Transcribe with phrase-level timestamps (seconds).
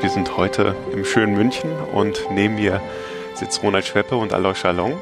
[0.00, 2.82] Wir sind heute im schönen München und neben mir
[3.32, 4.98] sitzt Ronald Schweppe und Alois Chalon.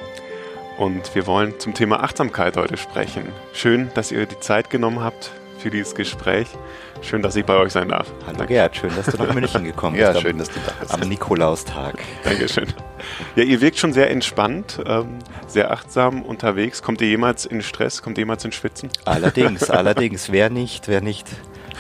[0.77, 3.25] Und wir wollen zum Thema Achtsamkeit heute sprechen.
[3.53, 6.47] Schön, dass ihr die Zeit genommen habt für dieses Gespräch.
[7.03, 8.07] Schön, dass ich bei euch sein darf.
[8.25, 8.55] Hallo Danke.
[8.55, 10.15] Gerd, schön, dass du nach München gekommen bist.
[10.15, 10.95] ja, schön, dass du da bist.
[10.95, 11.97] Am Nikolaustag.
[12.23, 12.73] Dankeschön.
[13.37, 16.83] Ja, ihr wirkt schon sehr entspannt, ähm, sehr achtsam unterwegs.
[16.83, 18.03] Kommt ihr jemals in Stress?
[18.03, 18.91] Kommt ihr jemals in Schwitzen?
[19.05, 20.31] Allerdings, allerdings.
[20.31, 21.27] Wer nicht, wer nicht.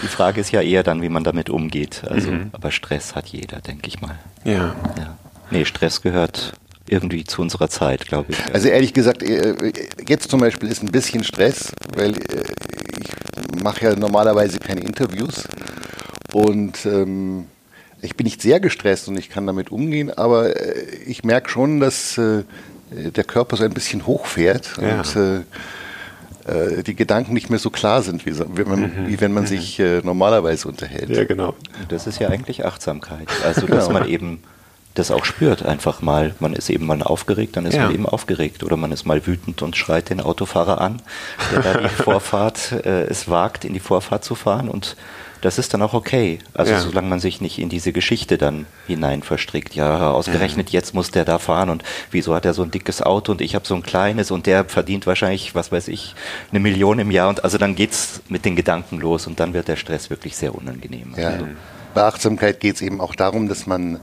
[0.02, 2.02] Die Frage ist ja eher dann, wie man damit umgeht.
[2.08, 2.50] Also, mhm.
[2.52, 4.18] aber Stress hat jeder, denke ich mal.
[4.44, 4.76] Ja.
[4.96, 5.18] ja.
[5.50, 6.54] Nee, Stress gehört
[6.88, 8.54] irgendwie zu unserer Zeit, glaube ich.
[8.54, 9.72] Also ehrlich gesagt, äh,
[10.06, 12.44] jetzt zum Beispiel ist ein bisschen Stress, weil äh,
[13.00, 15.44] ich mache ja normalerweise keine Interviews
[16.32, 17.46] und ähm,
[18.00, 21.80] ich bin nicht sehr gestresst und ich kann damit umgehen, aber äh, ich merke schon,
[21.80, 22.44] dass äh,
[22.90, 24.98] der Körper so ein bisschen hochfährt ja.
[24.98, 25.40] und äh,
[26.48, 29.08] äh, die Gedanken nicht mehr so klar sind, wie, wenn man, mhm.
[29.08, 29.48] wie wenn man mhm.
[29.48, 31.10] sich äh, normalerweise unterhält.
[31.10, 31.54] Ja, genau.
[31.88, 33.28] Das ist ja eigentlich Achtsamkeit.
[33.44, 34.00] Also, dass genau.
[34.00, 34.42] man eben
[34.94, 36.34] das auch spürt, einfach mal.
[36.40, 37.84] Man ist eben mal aufgeregt, dann ist ja.
[37.84, 38.64] man eben aufgeregt.
[38.64, 41.02] Oder man ist mal wütend und schreit den Autofahrer an,
[41.52, 44.68] der da die Vorfahrt äh, es wagt, in die Vorfahrt zu fahren.
[44.68, 44.96] Und
[45.40, 46.38] das ist dann auch okay.
[46.54, 46.80] Also ja.
[46.80, 49.74] solange man sich nicht in diese Geschichte dann hinein verstrickt.
[49.74, 53.32] Ja, ausgerechnet jetzt muss der da fahren und wieso hat er so ein dickes Auto
[53.32, 56.14] und ich habe so ein kleines und der verdient wahrscheinlich, was weiß ich,
[56.50, 57.28] eine Million im Jahr.
[57.28, 60.54] Und also dann geht's mit den Gedanken los und dann wird der Stress wirklich sehr
[60.54, 61.14] unangenehm.
[61.16, 61.30] Ja.
[61.30, 61.46] Also,
[61.94, 64.00] bei Achtsamkeit geht es eben auch darum, dass man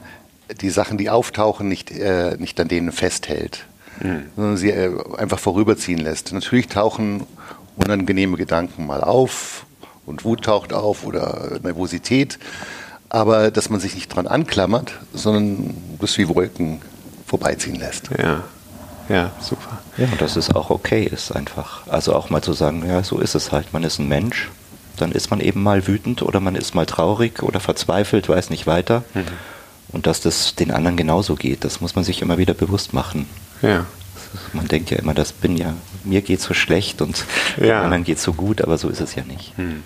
[0.62, 3.66] die Sachen, die auftauchen, nicht, äh, nicht an denen festhält,
[4.02, 4.24] mhm.
[4.36, 6.34] sondern sie äh, einfach vorüberziehen lässt.
[6.34, 7.24] Natürlich tauchen
[7.76, 9.65] unangenehme Gedanken mal auf
[10.06, 12.40] und Wut taucht auf oder Nervosität,
[13.10, 16.82] aber dass man sich nicht dran anklammert, sondern das wie Wolken
[17.26, 18.10] vorbeiziehen lässt.
[18.18, 18.44] Ja.
[19.08, 19.80] Ja, super.
[19.98, 21.86] Ja, und dass es auch okay ist einfach.
[21.88, 23.72] Also auch mal zu sagen, ja, so ist es halt.
[23.72, 24.50] Man ist ein Mensch,
[24.98, 28.66] dann ist man eben mal wütend oder man ist mal traurig oder verzweifelt, weiß nicht
[28.66, 29.04] weiter.
[29.14, 29.26] Mhm.
[29.90, 33.30] Und dass das den anderen genauso geht, das muss man sich immer wieder bewusst machen.
[33.62, 33.86] Ja.
[34.54, 35.74] Man denkt ja immer, das bin ja,
[36.04, 37.24] mir geht so schlecht und
[37.62, 37.84] ja.
[37.84, 39.54] anderen geht so gut, aber so ist es ja nicht.
[39.58, 39.84] Hm.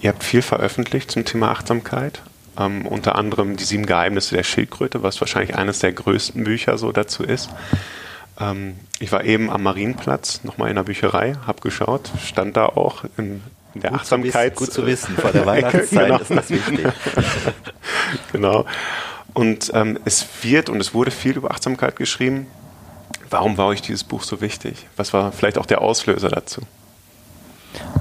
[0.00, 2.22] Ihr habt viel veröffentlicht zum Thema Achtsamkeit.
[2.58, 6.92] Ähm, unter anderem die sieben Geheimnisse der Schildkröte, was wahrscheinlich eines der größten Bücher so
[6.92, 7.48] dazu ist.
[8.38, 13.04] Ähm, ich war eben am Marienplatz, nochmal in der Bücherei, habe geschaut, stand da auch
[13.16, 13.42] in,
[13.74, 14.56] in der gut Achtsamkeit.
[14.56, 16.18] Zu wissen, gut zu wissen, vor der Weihnachtszeit genau.
[16.18, 16.86] ist das wichtig.
[18.32, 18.66] genau.
[19.34, 22.46] Und ähm, es wird und es wurde viel über Achtsamkeit geschrieben.
[23.30, 24.86] Warum war euch dieses Buch so wichtig?
[24.96, 26.60] Was war vielleicht auch der Auslöser dazu?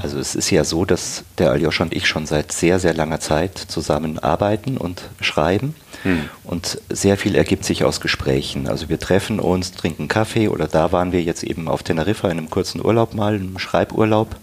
[0.02, 3.20] Also es ist ja so, dass der Aljoscha und ich schon seit sehr, sehr langer
[3.20, 5.76] Zeit zusammenarbeiten und schreiben.
[6.04, 6.30] Hm.
[6.44, 8.68] Und sehr viel ergibt sich aus Gesprächen.
[8.68, 12.38] Also wir treffen uns, trinken Kaffee oder da waren wir jetzt eben auf Teneriffa in
[12.38, 14.36] einem kurzen Urlaub mal, einem Schreiburlaub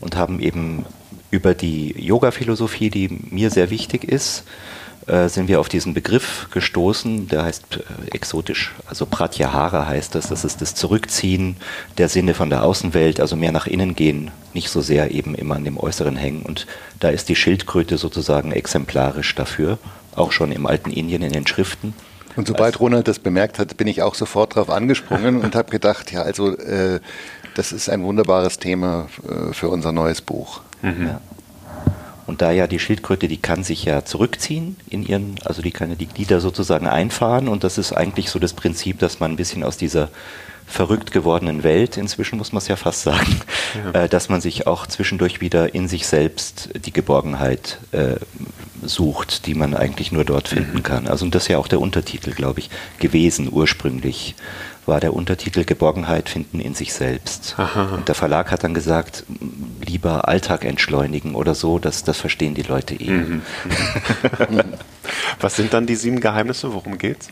[0.00, 0.86] und haben eben
[1.30, 4.44] über die Yoga-Philosophie, die mir sehr wichtig ist,
[5.06, 10.28] äh, sind wir auf diesen Begriff gestoßen, der heißt äh, exotisch, also Pratyahara heißt das,
[10.28, 11.56] das ist das Zurückziehen
[11.98, 15.56] der Sinne von der Außenwelt, also mehr nach innen gehen, nicht so sehr eben immer
[15.56, 16.42] an dem Äußeren hängen.
[16.42, 16.66] Und
[17.00, 19.78] da ist die Schildkröte sozusagen exemplarisch dafür,
[20.16, 21.92] auch schon im alten Indien in den Schriften.
[22.36, 26.12] Und sobald Ronald das bemerkt hat, bin ich auch sofort darauf angesprungen und habe gedacht,
[26.12, 27.00] ja, also äh,
[27.54, 30.62] das ist ein wunderbares Thema äh, für unser neues Buch.
[30.82, 31.06] Mhm.
[31.06, 31.20] Ja.
[32.26, 35.90] Und da ja die Schildkröte, die kann sich ja zurückziehen in ihren, also die kann
[35.90, 39.36] ja die Glieder sozusagen einfahren und das ist eigentlich so das Prinzip, dass man ein
[39.36, 40.08] bisschen aus dieser
[40.66, 43.40] verrückt gewordenen Welt, inzwischen muss man es ja fast sagen,
[43.92, 44.04] ja.
[44.04, 48.16] äh, dass man sich auch zwischendurch wieder in sich selbst die Geborgenheit äh,
[48.82, 50.82] sucht, die man eigentlich nur dort finden mhm.
[50.82, 51.06] kann.
[51.06, 54.34] Also und das ist ja auch der Untertitel, glaube ich, gewesen ursprünglich
[54.86, 57.54] war der Untertitel Geborgenheit finden in sich selbst.
[57.56, 57.94] Aha.
[57.94, 59.24] Und der Verlag hat dann gesagt,
[59.80, 63.10] lieber Alltag entschleunigen oder so, das, das verstehen die Leute eh.
[63.10, 63.42] Mhm.
[65.40, 66.72] Was sind dann die sieben Geheimnisse?
[66.72, 67.28] Worum geht's?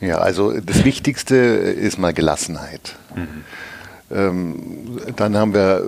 [0.00, 2.96] Ja, also das Wichtigste ist mal Gelassenheit.
[3.14, 3.44] Mhm.
[4.10, 5.82] Ähm, dann haben wir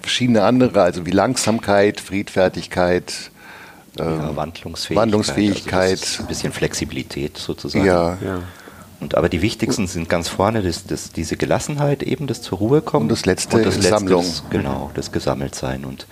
[0.00, 3.30] verschiedene andere, also wie Langsamkeit, Friedfertigkeit,
[3.98, 6.00] ähm, ja, Wandlungsfähigkeit, Wandlungsfähigkeit.
[6.00, 7.84] Also ein bisschen Flexibilität sozusagen.
[7.84, 8.42] Ja, ja.
[9.00, 12.82] Und aber die wichtigsten sind ganz vorne das, das, diese Gelassenheit eben, das zur Ruhe
[12.82, 13.04] kommen.
[13.04, 14.22] Und das letzte, und das letzte Sammlung.
[14.22, 15.84] Das, genau, das Gesammeltsein.
[15.84, 16.06] Und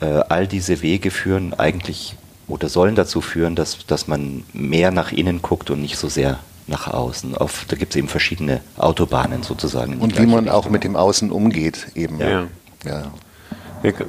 [0.00, 2.16] äh, all diese Wege führen eigentlich
[2.48, 6.38] oder sollen dazu führen, dass, dass man mehr nach innen guckt und nicht so sehr
[6.66, 7.36] nach außen.
[7.36, 9.98] Auf, da gibt es eben verschiedene Autobahnen sozusagen.
[9.98, 10.54] Und wie man Richtung.
[10.54, 12.18] auch mit dem Außen umgeht eben.
[12.18, 12.46] Ja.
[12.84, 13.12] ja.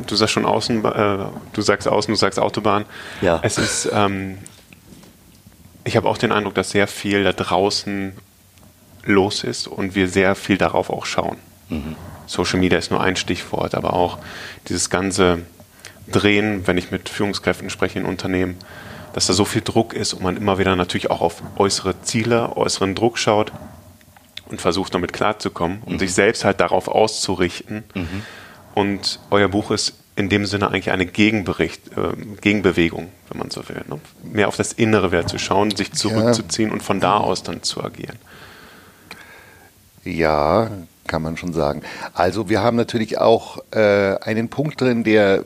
[0.08, 1.18] Du sagst schon Außen, äh,
[1.54, 2.86] du sagst Außen, du sagst Autobahn.
[3.22, 3.40] Ja.
[3.44, 4.38] Es ist ähm,
[5.88, 8.14] ich habe auch den Eindruck, dass sehr viel da draußen
[9.04, 11.38] los ist und wir sehr viel darauf auch schauen.
[11.70, 11.96] Mhm.
[12.26, 14.18] Social Media ist nur ein Stichwort, aber auch
[14.68, 15.40] dieses ganze
[16.12, 18.58] Drehen, wenn ich mit Führungskräften spreche in Unternehmen,
[19.14, 22.56] dass da so viel Druck ist und man immer wieder natürlich auch auf äußere Ziele,
[22.58, 23.54] äußeren Druck schaut
[24.50, 26.00] und versucht damit klarzukommen und mhm.
[26.00, 27.84] sich selbst halt darauf auszurichten.
[27.94, 28.24] Mhm.
[28.76, 33.70] Und euer Buch ist in dem Sinne eigentlich eine Gegenbericht, äh, Gegenbewegung, wenn man so
[33.70, 33.84] will.
[33.88, 34.00] Ne?
[34.24, 36.74] Mehr auf das Innere Wert zu schauen, sich zurückzuziehen ja.
[36.74, 38.18] und von da aus dann zu agieren.
[40.04, 40.72] Ja,
[41.06, 41.84] kann man schon sagen.
[42.14, 45.44] Also wir haben natürlich auch äh, einen Punkt drin, der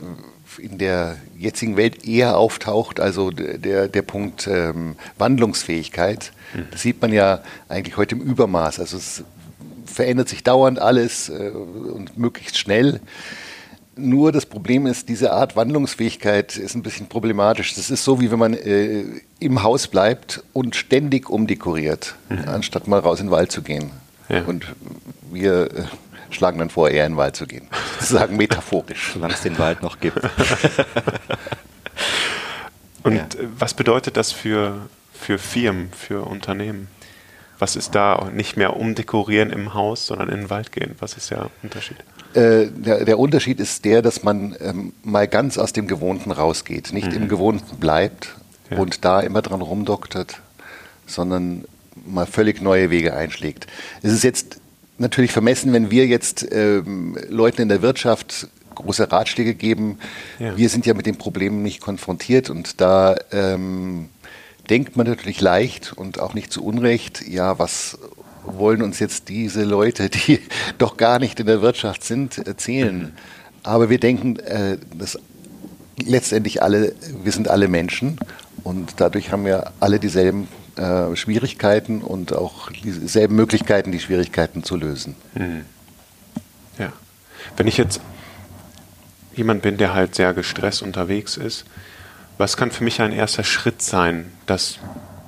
[0.57, 6.31] in der jetzigen Welt eher auftaucht, also der, der Punkt ähm, Wandlungsfähigkeit.
[6.53, 6.67] Mhm.
[6.71, 8.79] Das sieht man ja eigentlich heute im Übermaß.
[8.79, 9.23] Also es
[9.85, 13.01] verändert sich dauernd alles äh, und möglichst schnell.
[14.01, 17.75] Nur das Problem ist, diese Art Wandlungsfähigkeit ist ein bisschen problematisch.
[17.75, 19.03] Das ist so, wie wenn man äh,
[19.39, 22.47] im Haus bleibt und ständig umdekoriert, mhm.
[22.47, 23.91] anstatt mal raus in den Wald zu gehen.
[24.29, 24.43] Ja.
[24.43, 24.65] Und
[25.31, 25.83] wir äh,
[26.31, 27.67] schlagen dann vor, eher in den Wald zu gehen.
[27.99, 29.11] Sozusagen metaphorisch.
[29.13, 30.19] Solange es den Wald noch gibt.
[33.03, 33.25] Und ja.
[33.57, 36.87] was bedeutet das für, für Firmen, für Unternehmen?
[37.61, 40.95] Was ist da nicht mehr umdekorieren im Haus, sondern in den Wald gehen?
[40.97, 41.97] Was ist der Unterschied?
[42.33, 46.91] Äh, der, der, Unterschied ist der, dass man ähm, mal ganz aus dem Gewohnten rausgeht,
[46.91, 47.17] nicht mhm.
[47.17, 48.35] im Gewohnten bleibt
[48.71, 48.79] ja.
[48.79, 50.41] und da immer dran rumdoktert,
[51.05, 51.65] sondern
[52.03, 53.67] mal völlig neue Wege einschlägt.
[54.01, 54.59] Es ist jetzt
[54.97, 59.99] natürlich vermessen, wenn wir jetzt ähm, Leuten in der Wirtschaft große Ratschläge geben.
[60.39, 60.57] Ja.
[60.57, 64.09] Wir sind ja mit den Problemen nicht konfrontiert und da ähm,
[64.69, 67.97] denkt man natürlich leicht und auch nicht zu Unrecht, ja, was
[68.43, 70.39] wollen uns jetzt diese Leute, die
[70.77, 73.13] doch gar nicht in der Wirtschaft sind, erzählen.
[73.63, 75.19] Aber wir denken, äh, dass
[76.03, 76.93] letztendlich alle,
[77.23, 78.17] wir sind alle Menschen
[78.63, 84.75] und dadurch haben wir alle dieselben äh, Schwierigkeiten und auch dieselben Möglichkeiten, die Schwierigkeiten zu
[84.75, 85.15] lösen.
[85.35, 85.65] Mhm.
[86.79, 86.93] Ja.
[87.57, 88.01] Wenn ich jetzt
[89.35, 91.65] jemand bin, der halt sehr gestresst unterwegs ist,
[92.41, 94.79] was kann für mich ein erster Schritt sein, das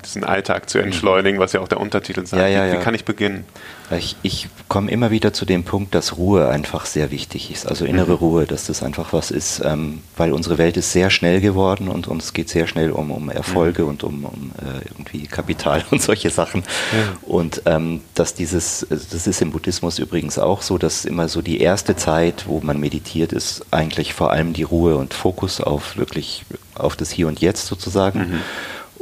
[0.06, 2.42] diesen Alltag zu entschleunigen, was ja auch der Untertitel sagt.
[2.42, 3.46] Ja, ja, wie, wie kann ich beginnen?
[3.92, 7.86] Ich, ich komme immer wieder zu dem Punkt, dass Ruhe einfach sehr wichtig ist, also
[7.86, 8.18] innere mhm.
[8.18, 12.08] Ruhe, dass das einfach was ist, ähm, weil unsere Welt ist sehr schnell geworden und,
[12.08, 13.90] und es geht sehr schnell um, um Erfolge mhm.
[13.90, 16.64] und um, um äh, irgendwie Kapital und solche Sachen.
[16.92, 17.18] Ja.
[17.24, 21.60] Und ähm, dass dieses, das ist im Buddhismus übrigens auch so, dass immer so die
[21.60, 26.46] erste Zeit, wo man meditiert, ist eigentlich vor allem die Ruhe und Fokus auf wirklich
[26.76, 28.20] auf das Hier und Jetzt sozusagen.
[28.20, 28.40] Mhm.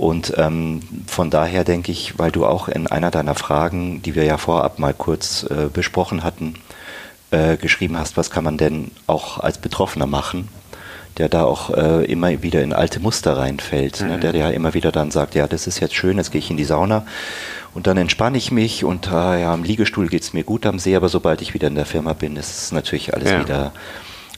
[0.02, 4.24] Und ähm, von daher denke ich, weil du auch in einer deiner Fragen, die wir
[4.24, 6.56] ja vorab mal kurz äh, besprochen hatten,
[7.30, 10.48] äh, geschrieben hast, was kann man denn auch als Betroffener machen,
[11.20, 14.06] der da auch äh, immer wieder in alte Muster reinfällt, ne?
[14.08, 14.12] mhm.
[14.14, 14.20] ne?
[14.22, 16.58] der ja immer wieder dann sagt, ja, das ist jetzt schön, jetzt gehe ich in
[16.58, 17.06] die Sauna
[17.76, 20.80] und dann entspanne ich mich und äh, ja, am Liegestuhl geht es mir gut am
[20.80, 23.40] See, aber sobald ich wieder in der Firma bin, ist es natürlich alles ja.
[23.40, 23.72] wieder.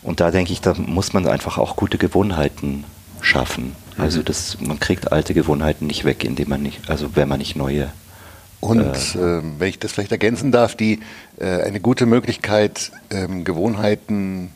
[0.01, 2.83] Und da denke ich, da muss man einfach auch gute Gewohnheiten
[3.23, 3.75] schaffen.
[3.97, 4.25] Also mhm.
[4.25, 7.91] das, man kriegt alte Gewohnheiten nicht weg, indem man nicht, also wenn man nicht neue.
[8.59, 10.99] Und äh, äh, wenn ich das vielleicht ergänzen darf, die
[11.37, 14.51] äh, eine gute Möglichkeit, ähm, Gewohnheiten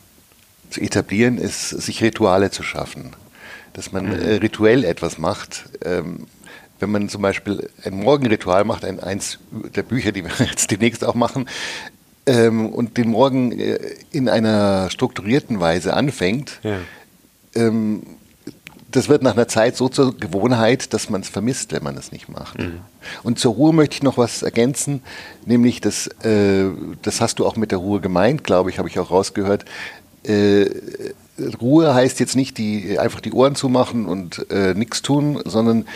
[0.70, 3.12] zu etablieren, ist, sich Rituale zu schaffen.
[3.74, 4.12] Dass man mhm.
[4.12, 5.64] Äh, rituell etwas macht.
[5.84, 6.26] Ähm,
[6.80, 9.40] wenn man zum Beispiel ein Morgenritual macht, ein, eins
[9.74, 11.48] der Bücher, die wir jetzt demnächst auch machen,
[12.26, 13.78] ähm, und den Morgen äh,
[14.10, 16.78] in einer strukturierten Weise anfängt, ja.
[18.90, 22.10] Das wird nach einer Zeit so zur Gewohnheit, dass man es vermisst, wenn man es
[22.10, 22.58] nicht macht.
[22.58, 22.80] Mhm.
[23.22, 25.02] Und zur Ruhe möchte ich noch was ergänzen,
[25.44, 26.64] nämlich das, äh,
[27.02, 29.64] das hast du auch mit der Ruhe gemeint, glaube ich, habe ich auch rausgehört.
[30.24, 30.66] Äh,
[31.60, 35.86] Ruhe heißt jetzt nicht die, einfach die Ohren zumachen und äh, nichts tun, sondern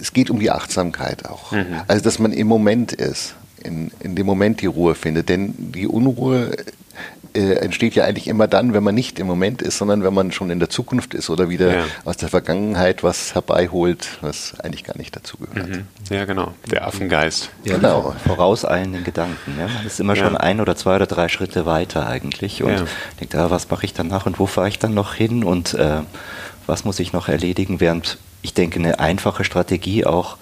[0.00, 1.52] es geht um die Achtsamkeit auch.
[1.52, 1.66] Mhm.
[1.88, 5.28] Also, dass man im Moment ist, in, in dem Moment die Ruhe findet.
[5.28, 6.56] Denn die Unruhe
[7.34, 10.32] äh, entsteht ja eigentlich immer dann, wenn man nicht im Moment ist, sondern wenn man
[10.32, 11.84] schon in der Zukunft ist oder wieder ja.
[12.04, 15.68] aus der Vergangenheit was herbeiholt, was eigentlich gar nicht dazugehört.
[15.68, 15.86] Mhm.
[16.10, 16.54] Ja, genau.
[16.70, 17.50] Der Affengeist.
[17.64, 18.14] Ja, genau.
[18.26, 19.54] Vorauseilenden Gedanken.
[19.58, 19.68] Ja?
[19.68, 20.24] Man ist immer ja.
[20.24, 22.84] schon ein oder zwei oder drei Schritte weiter eigentlich und ja.
[23.20, 26.00] denkt, ah, was mache ich danach und wo fahre ich dann noch hin und äh,
[26.66, 30.36] was muss ich noch erledigen, während ich denke, eine einfache Strategie auch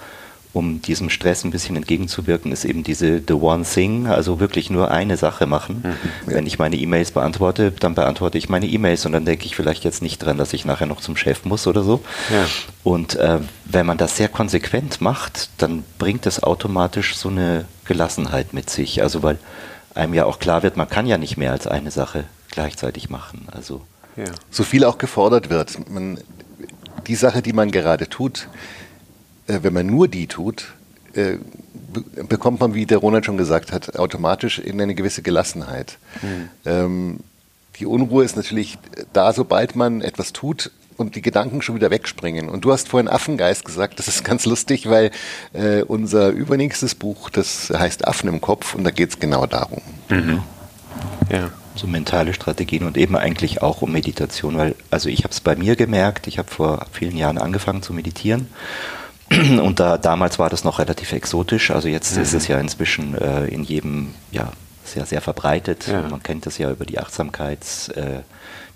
[0.57, 4.91] um diesem Stress ein bisschen entgegenzuwirken, ist eben diese The One Thing, also wirklich nur
[4.91, 5.83] eine Sache machen.
[5.85, 6.33] Mhm.
[6.33, 9.85] Wenn ich meine E-Mails beantworte, dann beantworte ich meine E-Mails und dann denke ich vielleicht
[9.85, 12.03] jetzt nicht dran, dass ich nachher noch zum Chef muss oder so.
[12.33, 12.47] Ja.
[12.85, 18.55] Und äh, wenn man das sehr konsequent macht, dann bringt das automatisch so eine Gelassenheit
[18.55, 19.03] mit sich.
[19.03, 19.39] Also weil
[19.95, 23.47] einem ja auch klar wird, man kann ja nicht mehr als eine Sache gleichzeitig machen.
[23.53, 23.83] Also
[24.17, 24.25] ja.
[24.51, 25.91] so viel auch gefordert wird.
[25.91, 26.19] Man,
[27.07, 28.49] die Sache, die man gerade tut,
[29.47, 30.75] äh, wenn man nur die tut,
[31.15, 31.39] äh,
[32.29, 35.99] bekommt man, wie der Ronald schon gesagt hat, automatisch in eine gewisse Gelassenheit.
[36.23, 36.49] Mhm.
[36.65, 37.21] Ähm,
[37.79, 38.79] die Unruhe ist natürlich
[39.13, 42.49] da, sobald man etwas tut und die Gedanken schon wieder wegspringen.
[42.49, 45.11] Und du hast vorhin Affengeist gesagt, das ist ganz lustig, weil
[45.53, 49.83] äh, unser übernächstes Buch, das heißt Affen im Kopf und da geht es genau darum.
[50.09, 50.43] Mhm.
[51.31, 51.51] Ja.
[51.75, 55.57] So mentale Strategien und eben eigentlich auch um Meditation, weil, also ich habe es bei
[55.57, 58.49] mir gemerkt, ich habe vor vielen Jahren angefangen zu meditieren
[59.31, 62.23] und da, damals war das noch relativ exotisch, also jetzt mhm.
[62.23, 64.53] ist es ja inzwischen äh, in jedem, ja,
[64.85, 65.89] sehr, sehr verbreitet.
[65.89, 66.03] Ja.
[66.03, 68.21] Man kennt das ja über die Achtsamkeits- äh,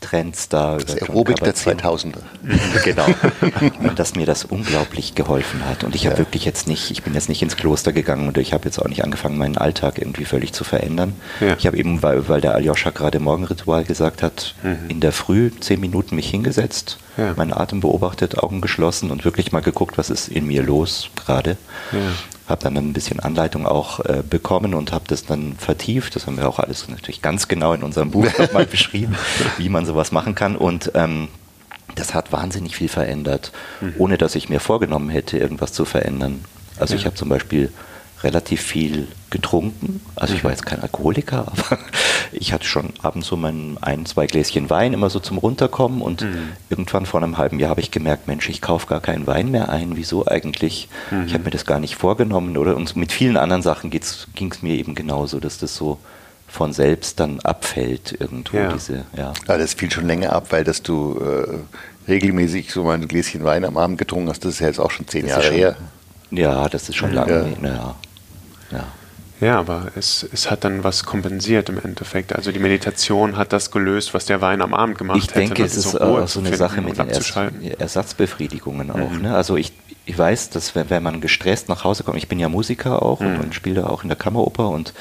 [0.01, 0.77] Trends da.
[0.77, 2.19] Das Aerobik der 2000er.
[2.85, 3.07] genau.
[3.81, 5.85] und dass mir das unglaublich geholfen hat.
[5.85, 6.19] Und ich habe ja.
[6.19, 8.89] wirklich jetzt nicht, ich bin jetzt nicht ins Kloster gegangen und ich habe jetzt auch
[8.89, 11.15] nicht angefangen, meinen Alltag irgendwie völlig zu verändern.
[11.41, 11.57] Ja.
[11.59, 14.89] Ich habe eben, weil, weil der Aljoscha gerade Morgenritual gesagt hat, mhm.
[14.89, 17.35] in der Früh zehn Minuten mich hingesetzt, ja.
[17.37, 21.57] meinen Atem beobachtet, Augen geschlossen und wirklich mal geguckt, was ist in mir los gerade
[22.51, 26.17] habe dann ein bisschen Anleitung auch äh, bekommen und habe das dann vertieft.
[26.17, 29.17] Das haben wir auch alles natürlich ganz genau in unserem Buch nochmal beschrieben,
[29.59, 30.57] wie man sowas machen kann.
[30.57, 31.29] Und ähm,
[31.95, 33.95] das hat wahnsinnig viel verändert, mhm.
[33.99, 36.45] ohne dass ich mir vorgenommen hätte, irgendwas zu verändern.
[36.79, 37.01] Also ja.
[37.01, 37.73] ich habe zum Beispiel
[38.23, 40.01] relativ viel getrunken.
[40.17, 41.79] Also ich war jetzt kein Alkoholiker, aber
[42.33, 46.23] ich hatte schon abends so mein ein, zwei Gläschen Wein immer so zum Runterkommen und
[46.23, 46.51] mhm.
[46.69, 49.69] irgendwann vor einem halben Jahr habe ich gemerkt, Mensch, ich kaufe gar keinen Wein mehr
[49.69, 49.97] ein.
[49.97, 50.89] Wieso eigentlich?
[51.11, 51.27] Mhm.
[51.27, 54.63] Ich habe mir das gar nicht vorgenommen oder und mit vielen anderen Sachen ging es
[54.63, 55.99] mir eben genauso, dass das so
[56.51, 58.73] von selbst dann abfällt irgendwo ja.
[58.73, 59.33] diese ja.
[59.47, 63.45] ja das fiel schon länger ab weil dass du äh, regelmäßig so mal ein Gläschen
[63.45, 65.55] Wein am Abend getrunken hast das ist ja jetzt auch schon zehn das Jahre schon,
[65.55, 65.77] her
[66.33, 67.69] ja das ist schon lange ja.
[67.69, 67.95] ja.
[68.71, 68.87] Ja.
[69.41, 72.35] Ja, aber es, es hat dann was kompensiert im Endeffekt.
[72.37, 75.41] Also die Meditation hat das gelöst, was der Wein am Abend gemacht ich hätte.
[75.41, 77.09] Ich denke, es ist so, auch so eine Sache mit den
[77.79, 79.11] Ersatzbefriedigungen auch.
[79.11, 79.23] Mhm.
[79.23, 79.35] Ne?
[79.35, 79.73] Also ich,
[80.05, 83.21] ich weiß, dass wenn, wenn man gestresst nach Hause kommt, ich bin ja Musiker auch
[83.21, 83.27] mhm.
[83.29, 84.93] und, und spiele auch in der Kammeroper und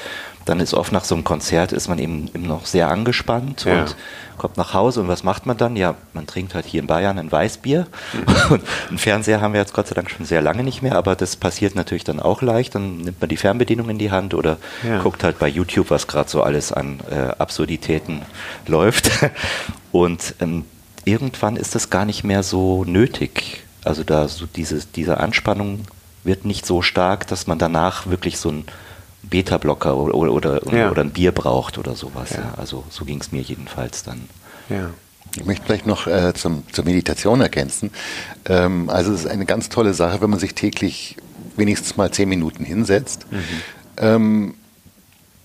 [0.50, 3.82] dann ist oft nach so einem Konzert ist man eben, eben noch sehr angespannt ja.
[3.82, 3.96] und
[4.40, 5.76] kommt nach Hause und was macht man dann?
[5.76, 8.26] Ja, man trinkt halt hier in Bayern ein Weißbier mhm.
[8.54, 11.16] und einen Fernseher haben wir jetzt Gott sei Dank schon sehr lange nicht mehr, aber
[11.16, 12.74] das passiert natürlich dann auch leicht.
[12.74, 15.04] Dann nimmt man die Fernbedienung in die Hand oder ja.
[15.04, 18.24] guckt halt bei YouTube, was gerade so alles an äh, Absurditäten
[18.68, 19.12] läuft
[19.92, 20.66] und ähm,
[21.06, 23.64] irgendwann ist das gar nicht mehr so nötig.
[23.86, 25.82] Also da so diese, diese Anspannung
[26.24, 28.66] wird nicht so stark, dass man danach wirklich so ein
[29.24, 30.90] Beta-Blocker oder, oder, ja.
[30.92, 32.32] oder, ein Bier braucht oder sowas.
[32.32, 32.54] Ja.
[32.58, 34.30] Also so ging es mir jedenfalls dann.
[34.70, 34.92] Ja.
[35.36, 37.92] Ich möchte vielleicht noch äh, zum, zur Meditation ergänzen.
[38.46, 41.18] Ähm, also es ist eine ganz tolle Sache, wenn man sich täglich
[41.56, 43.28] wenigstens mal zehn Minuten hinsetzt.
[43.32, 43.44] Mhm.
[43.98, 44.54] Ähm,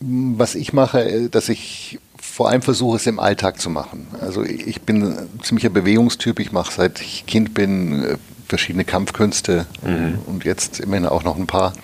[0.01, 4.07] was ich mache, äh, dass ich vor allem versuche, es im Alltag zu machen.
[4.21, 6.41] Also ich bin ein ziemlicher Bewegungstyp.
[6.41, 8.17] Ich mache seit ich Kind bin äh,
[8.49, 10.19] verschiedene Kampfkünste mhm.
[10.27, 11.75] und jetzt immerhin auch noch ein paar.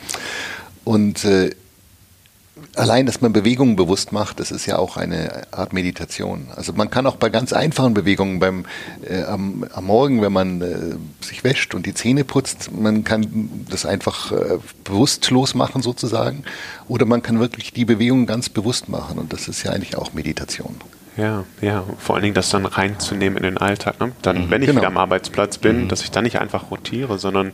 [0.84, 1.50] Und äh,
[2.76, 6.48] allein, dass man Bewegungen bewusst macht, das ist ja auch eine Art Meditation.
[6.54, 8.64] Also man kann auch bei ganz einfachen Bewegungen beim
[9.08, 13.66] äh, am, am, Morgen, wenn man äh, sich wäscht und die Zähne putzt, man kann
[13.68, 16.44] das einfach äh, bewusstlos machen sozusagen,
[16.88, 20.12] oder man kann wirklich die Bewegungen ganz bewusst machen und das ist ja eigentlich auch
[20.12, 20.76] Meditation.
[21.16, 24.00] Ja, ja, vor allen Dingen das dann reinzunehmen in den Alltag.
[24.00, 24.12] Ne?
[24.22, 24.80] Dann, mhm, wenn ich genau.
[24.80, 25.88] wieder am Arbeitsplatz bin, mhm.
[25.88, 27.52] dass ich dann nicht einfach rotiere, sondern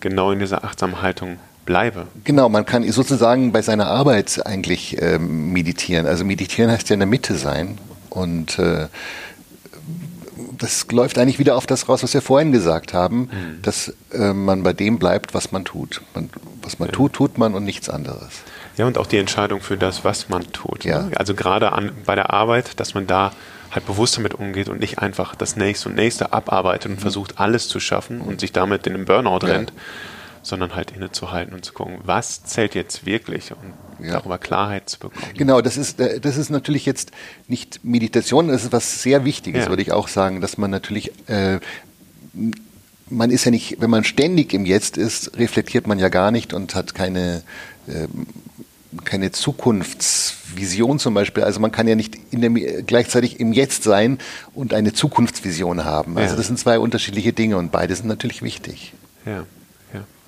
[0.00, 1.38] genau in dieser achtsamen Haltung
[1.68, 2.06] bleibe.
[2.24, 6.06] Genau, man kann sozusagen bei seiner Arbeit eigentlich äh, meditieren.
[6.06, 7.76] Also meditieren heißt ja in der Mitte sein
[8.08, 8.86] und äh,
[10.56, 13.62] das läuft eigentlich wieder auf das raus, was wir vorhin gesagt haben, mhm.
[13.62, 16.00] dass äh, man bei dem bleibt, was man tut.
[16.14, 16.30] Man,
[16.62, 16.94] was man ja.
[16.94, 18.40] tut, tut man und nichts anderes.
[18.78, 20.84] Ja, und auch die Entscheidung für das, was man tut.
[20.84, 21.02] Ja.
[21.02, 21.10] Ne?
[21.16, 23.32] Also gerade an, bei der Arbeit, dass man da
[23.70, 27.02] halt bewusst damit umgeht und nicht einfach das nächste und nächste abarbeitet und mhm.
[27.02, 29.52] versucht, alles zu schaffen und sich damit in den Burnout ja.
[29.52, 29.74] rennt,
[30.42, 34.12] sondern halt innezuhalten und zu gucken, was zählt jetzt wirklich und ja.
[34.12, 35.32] darüber Klarheit zu bekommen.
[35.36, 37.10] Genau, das ist, äh, das ist natürlich jetzt
[37.46, 39.70] nicht Meditation, das ist was sehr Wichtiges, ja.
[39.70, 41.58] würde ich auch sagen, dass man natürlich, äh,
[43.10, 46.52] man ist ja nicht, wenn man ständig im Jetzt ist, reflektiert man ja gar nicht
[46.52, 47.42] und hat keine,
[47.86, 48.06] äh,
[49.04, 51.42] keine Zukunftsvision zum Beispiel.
[51.42, 52.54] Also man kann ja nicht dem,
[52.86, 54.18] gleichzeitig im Jetzt sein
[54.54, 56.16] und eine Zukunftsvision haben.
[56.16, 56.36] Also ja.
[56.36, 58.94] das sind zwei unterschiedliche Dinge und beide sind natürlich wichtig.
[59.26, 59.44] Ja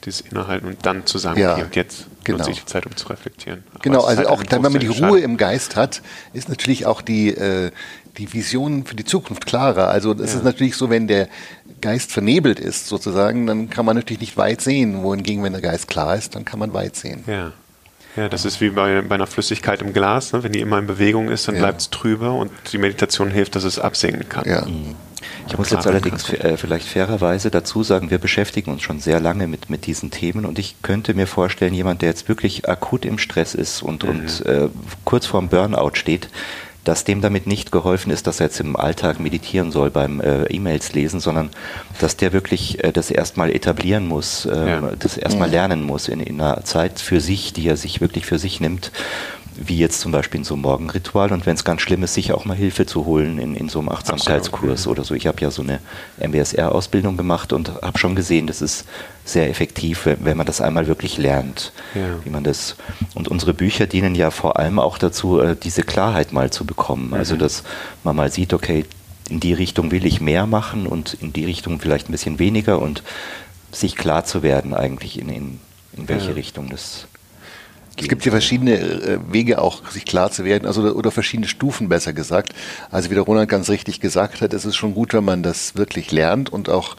[0.04, 2.38] dieses Innehalten und dann zu sagen, ja, okay, und jetzt genau.
[2.38, 3.64] nutze ich die Zeit, um zu reflektieren.
[3.72, 6.02] Aber genau, also halt auch dann, wenn man die Ruhe im Geist hat,
[6.32, 7.70] ist natürlich auch die, äh,
[8.18, 9.88] die Vision für die Zukunft klarer.
[9.88, 10.38] Also es ja.
[10.38, 11.28] ist natürlich so, wenn der
[11.80, 15.02] Geist vernebelt ist sozusagen, dann kann man natürlich nicht weit sehen.
[15.02, 17.24] Wohingegen, wenn der Geist klar ist, dann kann man weit sehen.
[17.26, 17.52] Ja.
[18.16, 20.32] Ja, das ist wie bei, bei einer Flüssigkeit im Glas.
[20.32, 20.42] Ne?
[20.42, 21.60] Wenn die immer in Bewegung ist, dann ja.
[21.60, 24.48] bleibt es trüber und die Meditation hilft, dass es absinken kann.
[24.48, 24.64] Ja.
[24.64, 24.96] Mhm.
[25.48, 29.46] Ich muss jetzt allerdings äh, vielleicht fairerweise dazu sagen, wir beschäftigen uns schon sehr lange
[29.46, 33.18] mit, mit diesen Themen und ich könnte mir vorstellen, jemand, der jetzt wirklich akut im
[33.18, 34.10] Stress ist und, mhm.
[34.10, 34.68] und äh,
[35.04, 36.28] kurz vorm Burnout steht,
[36.84, 40.44] dass dem damit nicht geholfen ist, dass er jetzt im Alltag meditieren soll beim äh,
[40.44, 41.50] E-Mails lesen, sondern
[41.98, 44.92] dass der wirklich äh, das erstmal etablieren muss, äh, ja.
[44.98, 48.38] das erstmal lernen muss in, in einer Zeit für sich, die er sich wirklich für
[48.38, 48.92] sich nimmt
[49.56, 52.32] wie jetzt zum Beispiel in so einem Morgenritual und wenn es ganz schlimm ist, sich
[52.32, 55.14] auch mal Hilfe zu holen in, in so einem Achtsamkeitskurs Absolut, oder so.
[55.14, 55.80] Ich habe ja so eine
[56.18, 58.86] MBSR-Ausbildung gemacht und habe schon gesehen, das ist
[59.24, 62.24] sehr effektiv, wenn man das einmal wirklich lernt, ja.
[62.24, 62.76] wie man das.
[63.14, 67.14] Und unsere Bücher dienen ja vor allem auch dazu, äh, diese Klarheit mal zu bekommen.
[67.14, 67.42] Also, mhm.
[67.42, 67.62] Also dass
[68.02, 68.84] man mal sieht, okay,
[69.28, 72.80] in die Richtung will ich mehr machen und in die Richtung vielleicht ein bisschen weniger
[72.80, 73.02] und
[73.72, 75.60] sich klar zu werden eigentlich in, in,
[75.96, 76.34] in welche ja.
[76.34, 77.06] Richtung das
[78.00, 81.88] es gibt ja verschiedene äh, Wege auch, sich klar zu werden, also oder verschiedene Stufen
[81.88, 82.54] besser gesagt.
[82.90, 85.76] Also wie der Ronald ganz richtig gesagt hat, es ist schon gut, wenn man das
[85.76, 86.96] wirklich lernt und auch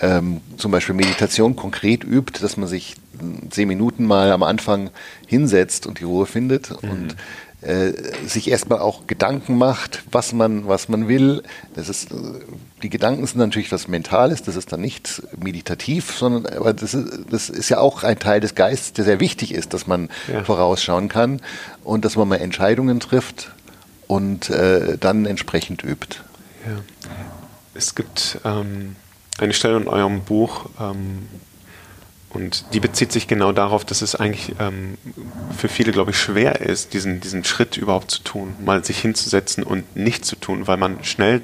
[0.00, 2.96] ähm, zum Beispiel Meditation konkret übt, dass man sich
[3.50, 4.90] zehn Minuten mal am Anfang
[5.26, 6.90] hinsetzt und die Ruhe findet mhm.
[6.90, 7.16] und
[7.62, 7.92] äh,
[8.26, 11.42] sich erstmal auch Gedanken macht, was man, was man will.
[11.74, 12.08] Das ist,
[12.82, 17.20] die Gedanken sind natürlich was Mentales, das ist dann nicht meditativ, sondern aber das ist,
[17.30, 20.42] das ist ja auch ein Teil des Geistes, der sehr wichtig ist, dass man ja.
[20.42, 21.42] vorausschauen kann
[21.84, 23.52] und dass man mal Entscheidungen trifft
[24.06, 26.16] und äh, dann entsprechend übt.
[26.66, 26.80] Ja.
[27.74, 28.96] Es gibt ähm,
[29.38, 31.28] eine Stelle in eurem Buch, ähm,
[32.30, 34.96] und die bezieht sich genau darauf, dass es eigentlich ähm,
[35.56, 39.64] für viele, glaube ich, schwer ist, diesen, diesen Schritt überhaupt zu tun, mal sich hinzusetzen
[39.64, 41.42] und nichts zu tun, weil man schnell,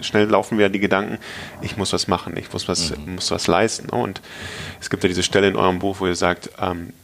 [0.00, 1.18] schnell laufen wieder die Gedanken,
[1.60, 3.16] ich muss was machen, ich muss was, mhm.
[3.16, 3.90] muss was leisten.
[3.90, 4.22] Und
[4.80, 6.94] es gibt ja diese Stelle in eurem Buch, wo ihr sagt, ähm,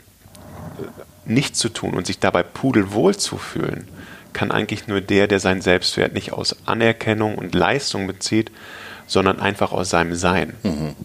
[1.26, 3.86] nichts zu tun und sich dabei pudelwohl zu fühlen,
[4.32, 8.50] kann eigentlich nur der, der seinen Selbstwert nicht aus Anerkennung und Leistung bezieht,
[9.06, 10.54] sondern einfach aus seinem Sein.
[10.62, 10.96] Mhm.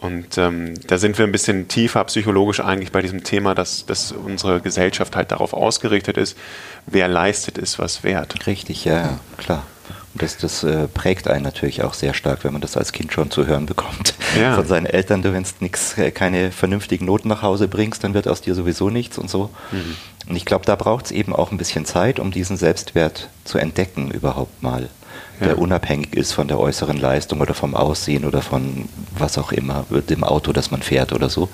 [0.00, 4.12] Und ähm, da sind wir ein bisschen tiefer psychologisch eigentlich bei diesem Thema, dass, dass
[4.12, 6.36] unsere Gesellschaft halt darauf ausgerichtet ist,
[6.86, 8.46] wer leistet, ist was wert.
[8.46, 9.64] Richtig, ja, klar.
[10.14, 13.12] Und das, das äh, prägt einen natürlich auch sehr stark, wenn man das als Kind
[13.12, 14.54] schon zu hören bekommt ja.
[14.54, 15.22] von seinen Eltern.
[15.22, 18.90] Du, wenn nichts, äh, keine vernünftigen Noten nach Hause bringst, dann wird aus dir sowieso
[18.90, 19.50] nichts und so.
[19.72, 19.96] Mhm.
[20.28, 23.58] Und ich glaube, da braucht es eben auch ein bisschen Zeit, um diesen Selbstwert zu
[23.58, 24.88] entdecken überhaupt mal
[25.40, 25.54] der ja.
[25.54, 30.24] unabhängig ist von der äußeren Leistung oder vom Aussehen oder von was auch immer, dem
[30.24, 31.48] Auto, das man fährt oder so.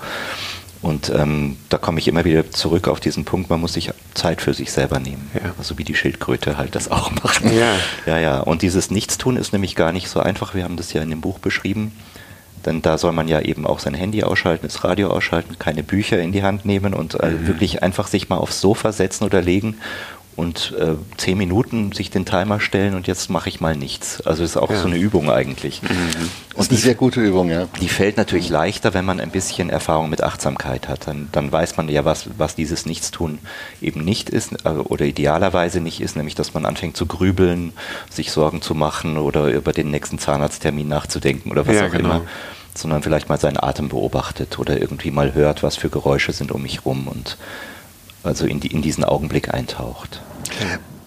[0.81, 4.41] Und ähm, da komme ich immer wieder zurück auf diesen Punkt, man muss sich Zeit
[4.41, 5.31] für sich selber nehmen.
[5.33, 5.53] Ja.
[5.57, 7.43] Also wie die Schildkröte halt das auch macht.
[7.43, 7.75] Ja.
[8.05, 8.39] ja, ja.
[8.41, 10.53] Und dieses Nichtstun ist nämlich gar nicht so einfach.
[10.53, 11.91] Wir haben das ja in dem Buch beschrieben.
[12.65, 16.19] Denn da soll man ja eben auch sein Handy ausschalten, das Radio ausschalten, keine Bücher
[16.19, 17.47] in die Hand nehmen und äh, mhm.
[17.47, 19.77] wirklich einfach sich mal aufs Sofa setzen oder legen
[20.35, 24.21] und äh, zehn Minuten sich den Timer stellen und jetzt mache ich mal nichts.
[24.21, 24.77] Also ist auch ja.
[24.77, 25.81] so eine Übung eigentlich.
[25.81, 25.87] Mhm.
[26.55, 27.67] Das ist eine sehr gute Übung, ja.
[27.79, 31.07] Die fällt natürlich leichter, wenn man ein bisschen Erfahrung mit Achtsamkeit hat.
[31.07, 33.39] Dann, dann weiß man ja, was, was dieses Nichtstun
[33.81, 37.71] eben nicht ist also, oder idealerweise nicht ist, nämlich dass man anfängt zu grübeln,
[38.09, 42.09] sich Sorgen zu machen oder über den nächsten Zahnarzttermin nachzudenken oder was ja, auch genau.
[42.09, 42.21] immer
[42.77, 46.61] sondern vielleicht mal seinen Atem beobachtet oder irgendwie mal hört, was für Geräusche sind um
[46.61, 47.37] mich rum und
[48.25, 50.21] also in, die, in diesen Augenblick eintaucht.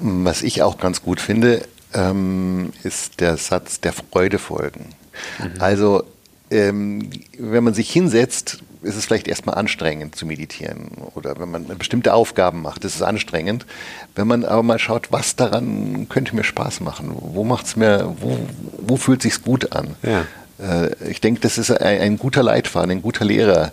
[0.00, 1.62] Was ich auch ganz gut finde,
[1.94, 4.90] ähm, ist der Satz der Freude folgen.
[5.38, 5.61] Mhm.
[5.61, 6.04] Also
[6.50, 11.66] ähm, wenn man sich hinsetzt, ist es vielleicht erstmal anstrengend zu meditieren oder wenn man
[11.78, 13.66] bestimmte Aufgaben macht, ist es anstrengend.
[14.14, 18.38] Wenn man aber mal schaut, was daran könnte mir Spaß machen, wo macht's mir, wo,
[18.78, 19.96] wo fühlt sich's gut an?
[20.02, 20.24] Ja.
[20.59, 23.72] Äh, ich denke, das ist ein, ein, guter Leitfaden, ein guter Lehrer,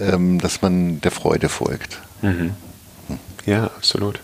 [0.00, 2.00] ähm, dass man der Freude folgt.
[2.22, 2.54] Mhm.
[3.48, 4.20] Ja, absolut.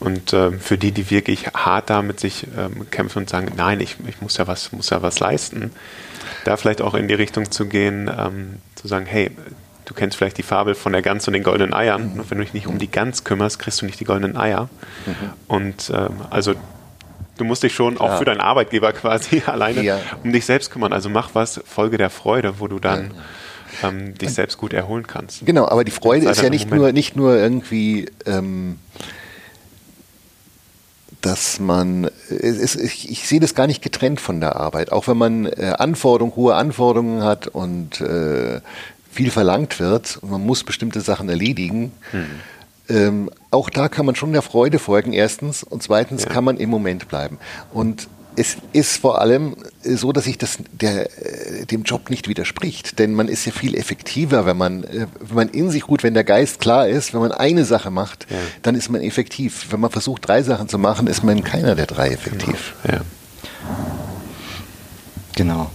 [0.00, 3.96] Und äh, für die, die wirklich hart damit sich ähm, kämpfen und sagen, nein, ich,
[4.06, 5.72] ich muss ja was, muss ja was leisten,
[6.44, 9.30] da vielleicht auch in die Richtung zu gehen, ähm, zu sagen, hey,
[9.86, 12.12] du kennst vielleicht die Fabel von der Gans und den goldenen Eiern.
[12.12, 12.20] Mhm.
[12.20, 14.68] Und wenn du dich nicht um die Gans kümmerst, kriegst du nicht die goldenen Eier.
[15.06, 15.14] Mhm.
[15.48, 16.54] Und ähm, also
[17.38, 18.16] du musst dich schon auch ja.
[18.18, 19.98] für deinen Arbeitgeber quasi alleine ja.
[20.22, 20.92] um dich selbst kümmern.
[20.92, 23.22] Also mach was, Folge der Freude, wo du dann ja
[23.82, 25.44] ähm, dich selbst gut erholen kannst.
[25.44, 28.78] Genau, aber die Freude ist ja nicht nur, nicht nur irgendwie, ähm,
[31.20, 35.16] dass man, ist, ich, ich, sehe das gar nicht getrennt von der Arbeit, auch wenn
[35.16, 38.60] man äh, Anforderungen, hohe Anforderungen hat und äh,
[39.10, 41.92] viel verlangt wird und man muss bestimmte Sachen erledigen.
[42.10, 42.26] Hm.
[42.88, 45.62] Ähm, auch da kann man schon der Freude folgen, erstens.
[45.62, 46.30] Und zweitens ja.
[46.30, 47.38] kann man im Moment bleiben.
[47.72, 52.98] Und es ist vor allem so, dass sich das der, äh, dem Job nicht widerspricht.
[52.98, 56.14] Denn man ist ja viel effektiver, wenn man, äh, wenn man in sich gut, wenn
[56.14, 58.36] der Geist klar ist, wenn man eine Sache macht, ja.
[58.62, 59.66] dann ist man effektiv.
[59.70, 62.74] Wenn man versucht, drei Sachen zu machen, ist man keiner der drei effektiv.
[62.82, 62.96] Genau.
[62.96, 63.04] Ja.
[65.36, 65.70] Genau.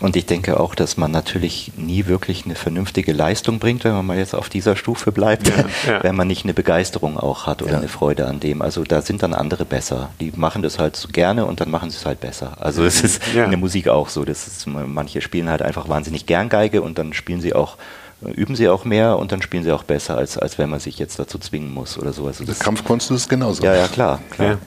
[0.00, 4.06] Und ich denke auch, dass man natürlich nie wirklich eine vernünftige Leistung bringt, wenn man
[4.06, 6.02] mal jetzt auf dieser Stufe bleibt, ja, ja.
[6.02, 7.78] wenn man nicht eine Begeisterung auch hat oder ja.
[7.78, 8.62] eine Freude an dem.
[8.62, 10.10] Also da sind dann andere besser.
[10.20, 12.56] Die machen das halt gerne und dann machen sie es halt besser.
[12.60, 14.24] Also es ist in der Musik auch so.
[14.24, 17.76] Das ist, manche spielen halt einfach wahnsinnig gern Geige und dann spielen sie auch
[18.22, 20.98] üben sie auch mehr und dann spielen sie auch besser, als, als wenn man sich
[20.98, 22.26] jetzt dazu zwingen muss oder so.
[22.26, 23.64] Also das Kampfkunst ist genauso.
[23.64, 24.20] Ja, ja, klar.
[24.30, 24.58] klar.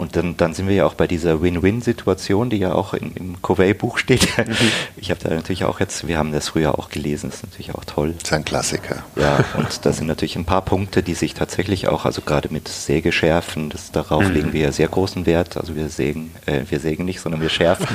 [0.00, 3.42] Und dann, dann sind wir ja auch bei dieser Win-Win-Situation, die ja auch in, im
[3.42, 4.28] Covey-Buch steht.
[4.40, 4.72] Mhm.
[4.96, 7.74] Ich habe da natürlich auch jetzt, wir haben das früher auch gelesen, das ist natürlich
[7.74, 8.14] auch toll.
[8.14, 9.04] Das ist ein Klassiker.
[9.14, 12.68] Ja, und da sind natürlich ein paar Punkte, die sich tatsächlich auch, also gerade mit
[12.68, 14.32] Sägeschärfen, das, darauf mhm.
[14.32, 15.58] legen wir ja sehr großen Wert.
[15.58, 17.86] Also wir sägen, äh, wir sägen nicht, sondern wir schärfen.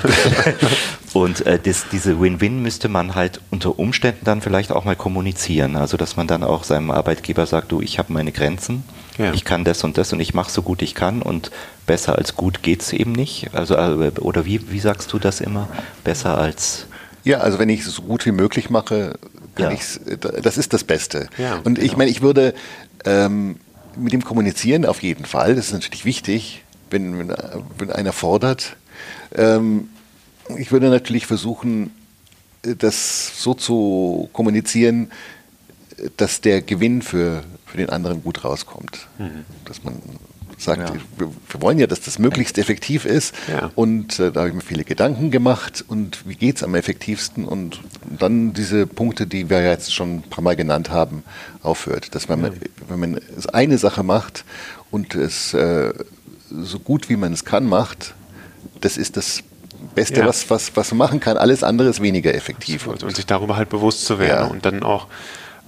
[1.13, 5.75] und äh, das, diese Win-Win müsste man halt unter Umständen dann vielleicht auch mal kommunizieren.
[5.75, 8.83] Also dass man dann auch seinem Arbeitgeber sagt, du, ich habe meine Grenzen
[9.17, 9.33] ja.
[9.33, 11.51] Ich kann das und das und ich mache so gut ich kann und
[11.85, 13.53] besser als gut geht es eben nicht.
[13.53, 15.67] Also äh, oder wie, wie sagst du das immer?
[16.03, 16.87] Besser als
[17.25, 19.17] ja, also wenn ich es so gut wie möglich mache,
[19.55, 19.71] kann ja.
[19.71, 19.99] ich's,
[20.43, 21.27] das ist das Beste.
[21.39, 21.81] Ja, und genau.
[21.81, 22.53] ich meine, ich würde
[23.03, 23.57] ähm,
[23.97, 25.55] mit dem kommunizieren auf jeden Fall.
[25.55, 27.35] Das ist natürlich wichtig, wenn, wenn,
[27.79, 28.77] wenn einer fordert.
[29.33, 29.89] Ähm,
[30.57, 31.91] ich würde natürlich versuchen,
[32.61, 35.11] das so zu kommunizieren,
[36.17, 39.07] dass der Gewinn für, für den anderen gut rauskommt.
[39.17, 39.45] Mhm.
[39.65, 39.99] Dass man
[40.65, 40.95] sagt, ja.
[41.17, 43.33] wir, wollen ja, dass das möglichst effektiv ist.
[43.47, 43.71] Ja.
[43.75, 47.45] Und äh, da habe ich mir viele Gedanken gemacht und wie geht es am effektivsten
[47.45, 51.23] und dann diese Punkte, die wir jetzt schon ein paar Mal genannt haben,
[51.63, 52.13] aufhört.
[52.13, 52.51] Dass man, ja.
[52.89, 53.21] wenn man
[53.53, 54.43] eine Sache macht
[54.91, 55.93] und es äh,
[56.49, 58.13] so gut wie man es kann macht,
[58.81, 59.43] das ist das
[59.93, 61.37] Beste, was, was, was man machen kann.
[61.37, 62.87] Alles andere ist weniger effektiv.
[62.87, 65.07] Und, und sich darüber halt bewusst zu werden und dann auch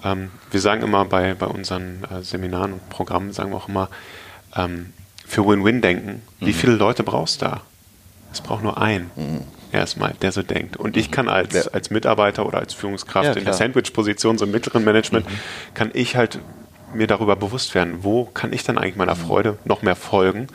[0.03, 3.89] ähm, wir sagen immer bei, bei unseren äh, Seminaren und Programmen, sagen wir auch immer,
[4.57, 4.93] ähm,
[5.25, 6.45] für Win-Win denken, mhm.
[6.45, 7.61] wie viele Leute brauchst du da?
[8.31, 9.11] Es braucht nur einen.
[9.15, 9.41] Mhm.
[9.71, 10.77] Erstmal, der so denkt.
[10.77, 11.71] Und ich kann als, ja.
[11.73, 15.39] als Mitarbeiter oder als Führungskraft ja, in der Sandwich-Position, so im mittleren Management, mhm.
[15.73, 16.39] kann ich halt
[16.93, 19.19] mir darüber bewusst werden, wo kann ich dann eigentlich meiner mhm.
[19.19, 20.47] Freude noch mehr folgen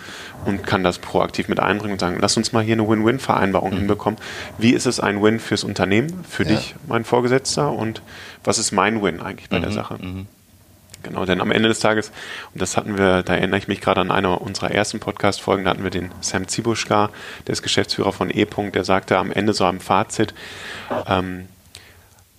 [0.47, 3.79] und kann das proaktiv mit einbringen und sagen, lass uns mal hier eine Win-Win-Vereinbarung mhm.
[3.79, 4.19] hinbekommen.
[4.57, 6.51] Wie ist es ein Win fürs Unternehmen, für ja.
[6.51, 8.03] dich, mein Vorgesetzter und
[8.45, 9.62] was ist mein Win eigentlich bei mhm.
[9.62, 9.99] der Sache?
[10.01, 10.27] Mhm.
[11.03, 12.12] Genau, denn am Ende des Tages,
[12.53, 15.71] und das hatten wir, da erinnere ich mich gerade an eine unserer ersten Podcast-Folgen, da
[15.71, 17.11] hatten wir den Sam Zibuschka,
[17.47, 18.47] der ist Geschäftsführer von E.
[18.47, 20.35] der sagte am Ende so am Fazit,
[21.09, 21.49] ähm,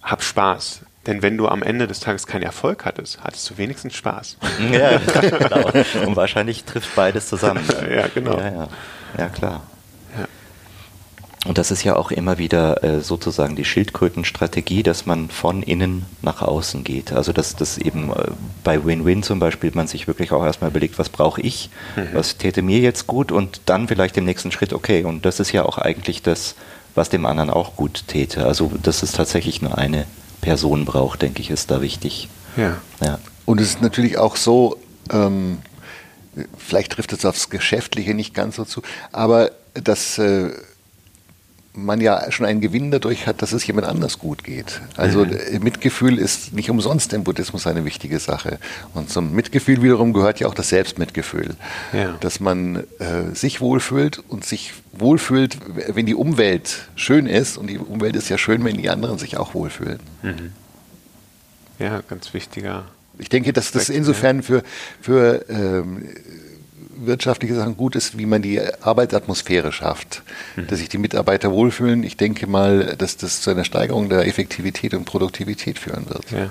[0.01, 3.93] hab Spaß denn wenn du am Ende des Tages keinen Erfolg hattest, hattest du wenigstens
[3.95, 4.37] Spaß.
[4.71, 5.69] Ja, genau.
[6.07, 7.63] Und wahrscheinlich trifft beides zusammen.
[7.93, 8.37] Ja, genau.
[8.39, 8.67] Ja, ja.
[9.17, 9.61] ja klar.
[11.45, 16.05] Und das ist ja auch immer wieder äh, sozusagen die Schildkrötenstrategie, dass man von innen
[16.21, 17.11] nach außen geht.
[17.11, 18.31] Also dass das eben äh,
[18.63, 22.09] bei Win-Win zum Beispiel man sich wirklich auch erstmal überlegt, was brauche ich, mhm.
[22.13, 25.51] was täte mir jetzt gut und dann vielleicht im nächsten Schritt, okay, und das ist
[25.51, 26.55] ja auch eigentlich das,
[26.95, 28.45] was dem anderen auch gut täte.
[28.45, 30.05] Also das ist tatsächlich nur eine
[30.39, 32.29] Person braucht, denke ich, ist da wichtig.
[32.55, 32.77] Ja.
[33.03, 33.19] ja.
[33.45, 34.77] Und es ist natürlich auch so,
[35.11, 35.57] ähm,
[36.57, 40.51] vielleicht trifft es aufs Geschäftliche nicht ganz so zu, aber dass äh,
[41.75, 44.81] man ja schon einen Gewinn dadurch hat, dass es jemand anders gut geht.
[44.95, 45.39] Also mhm.
[45.61, 48.59] Mitgefühl ist nicht umsonst im Buddhismus eine wichtige Sache.
[48.93, 51.55] Und zum Mitgefühl wiederum gehört ja auch das Selbstmitgefühl.
[51.91, 52.15] Ja.
[52.19, 55.57] Dass man äh, sich wohlfühlt und sich wohlfühlt,
[55.87, 57.57] wenn die Umwelt schön ist.
[57.57, 59.99] Und die Umwelt ist ja schön, wenn die anderen sich auch wohlfühlen.
[60.21, 60.51] Mhm.
[61.79, 62.85] Ja, ganz wichtiger.
[63.17, 64.63] Ich denke, dass das insofern für,
[65.01, 66.07] für ähm,
[67.05, 70.23] wirtschaftliche Sachen gut ist, wie man die Arbeitsatmosphäre schafft,
[70.55, 70.67] mhm.
[70.67, 72.03] dass sich die Mitarbeiter wohlfühlen.
[72.03, 76.31] Ich denke mal, dass das zu einer Steigerung der Effektivität und Produktivität führen wird.
[76.31, 76.49] Ja.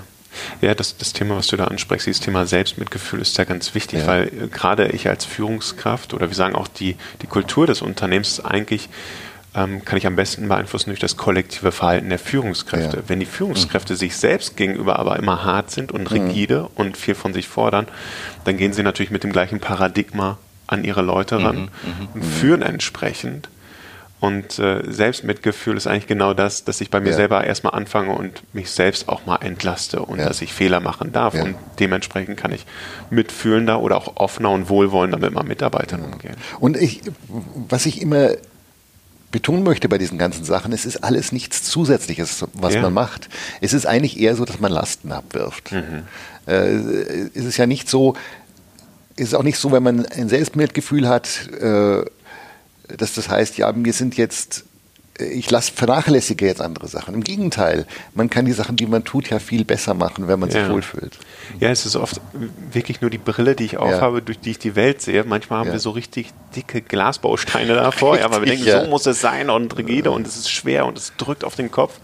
[0.61, 3.99] Ja, das, das Thema, was du da ansprichst, dieses Thema Selbstmitgefühl ist ja ganz wichtig,
[3.99, 4.07] ja.
[4.07, 8.29] weil äh, gerade ich als Führungskraft oder wir sagen auch die, die Kultur des Unternehmens
[8.29, 8.89] ist eigentlich
[9.55, 12.97] ähm, kann ich am besten beeinflussen durch das kollektive Verhalten der Führungskräfte.
[12.97, 13.03] Ja.
[13.07, 13.97] Wenn die Führungskräfte mhm.
[13.97, 16.17] sich selbst gegenüber aber immer hart sind und mhm.
[16.17, 16.67] rigide mhm.
[16.75, 17.87] und viel von sich fordern,
[18.45, 21.61] dann gehen sie natürlich mit dem gleichen Paradigma an ihre Leute ran mhm.
[21.61, 22.07] mhm.
[22.15, 23.49] und führen entsprechend.
[24.19, 27.15] Und äh, Selbstmitgefühl ist eigentlich genau das, dass ich bei mir ja.
[27.17, 30.25] selber erstmal anfange und mich selbst auch mal entlaste und ja.
[30.25, 31.33] dass ich Fehler machen darf.
[31.33, 31.43] Ja.
[31.43, 32.65] Und dementsprechend kann ich
[33.09, 36.37] mitfühlender oder auch offener und wohlwollender mit meinen Mitarbeitern umgehen.
[36.61, 37.01] Und ich,
[37.67, 38.29] was ich immer
[39.33, 42.81] betonen möchte bei diesen ganzen Sachen, es ist alles nichts Zusätzliches, was ja.
[42.81, 43.27] man macht.
[43.59, 45.73] Es ist eigentlich eher so, dass man Lasten abwirft.
[45.73, 46.03] Mhm.
[46.45, 48.15] Äh, es ist ja nicht so,
[49.15, 52.05] es ist auch nicht so, wenn man ein Selbstmitgefühl hat, äh,
[52.95, 54.65] dass das heißt, ja, wir sind jetzt
[55.19, 57.13] ich lasse, vernachlässige jetzt andere Sachen.
[57.13, 60.49] Im Gegenteil, man kann die Sachen, die man tut, ja viel besser machen, wenn man
[60.49, 60.69] sich Ja.
[60.71, 61.17] wohlfühlt.
[61.59, 62.19] Ja, es ist oft
[62.71, 65.23] wirklich nur die Brille, die ich aufhabe, durch die ich die Welt sehe.
[65.23, 65.73] Manchmal haben Ja.
[65.73, 68.83] wir so richtig dicke Glasbausteine davor, ja, weil wir Richtig, denken, ja.
[68.85, 71.69] so muss es sein und rigide und es ist schwer und es drückt auf den
[71.69, 71.99] Kopf.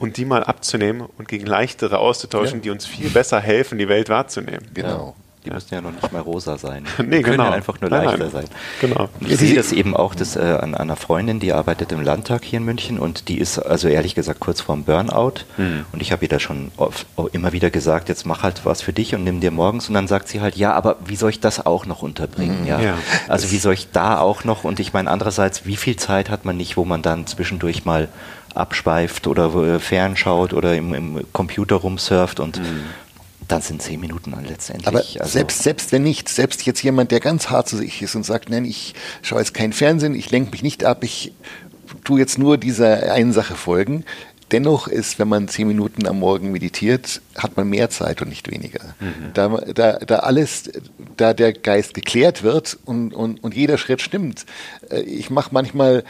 [0.00, 2.62] Und die mal abzunehmen und gegen leichtere auszutauschen, Ja.
[2.62, 4.66] die uns viel besser helfen, die Welt wahrzunehmen.
[4.74, 5.14] Genau.
[5.44, 6.84] Die müssen ja noch nicht mal rosa sein.
[6.98, 7.44] Nee, Die können genau.
[7.48, 8.30] ja einfach nur Nein, leichter nein.
[8.30, 8.44] sein.
[8.80, 9.08] Genau.
[9.18, 12.00] Und Ja, Ich sehe das eben auch das, äh, an einer Freundin, die arbeitet im
[12.00, 15.40] Landtag hier in München und die ist also ehrlich gesagt kurz vorm Burnout.
[15.56, 15.84] Hm.
[15.92, 18.82] Und ich habe ihr da schon oft, auch immer wieder gesagt, jetzt mach halt was
[18.82, 19.88] für dich und nimm dir morgens.
[19.88, 22.64] Und dann sagt sie halt, ja, aber wie soll ich das auch noch unterbringen?
[22.66, 22.78] Ja.
[22.78, 22.84] Hm.
[22.84, 22.94] Ja.
[23.26, 24.62] Also wie soll ich da auch noch?
[24.62, 28.08] Und ich meine, andererseits, wie viel Zeit hat man nicht, wo man dann zwischendurch mal
[28.54, 32.60] abschweift oder äh, fernschaut oder im, im Computer rumsurft und
[33.48, 34.86] dann sind zehn Minuten dann letztendlich.
[34.88, 38.14] Aber also- selbst, selbst wenn nicht, selbst jetzt jemand, der ganz hart zu sich ist
[38.14, 41.32] und sagt, nein, ich schaue jetzt keinen Fernsehen, ich lenke mich nicht ab, ich
[42.04, 44.04] tue jetzt nur dieser einen Sache folgen.
[44.50, 48.50] Dennoch ist, wenn man zehn Minuten am Morgen meditiert, hat man mehr Zeit und nicht
[48.50, 48.80] weniger.
[49.32, 50.70] Da, da, da alles,
[51.16, 54.44] da der Geist geklärt wird und, und, und jeder Schritt stimmt.
[54.90, 56.04] Äh, Ich mache manchmal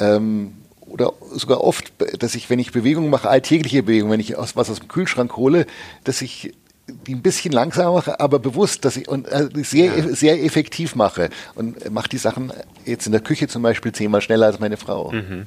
[0.00, 4.56] ähm, oder sogar oft, dass ich, wenn ich Bewegungen mache, alltägliche Bewegungen, wenn ich aus,
[4.56, 5.66] was aus dem Kühlschrank hole,
[6.02, 6.54] dass ich
[6.88, 11.30] die ein bisschen langsamer mache, aber bewusst, dass ich und äh, sehr, sehr effektiv mache
[11.54, 12.52] und mache die Sachen
[12.84, 15.10] jetzt in der Küche zum Beispiel zehnmal schneller als meine Frau.
[15.12, 15.46] Die,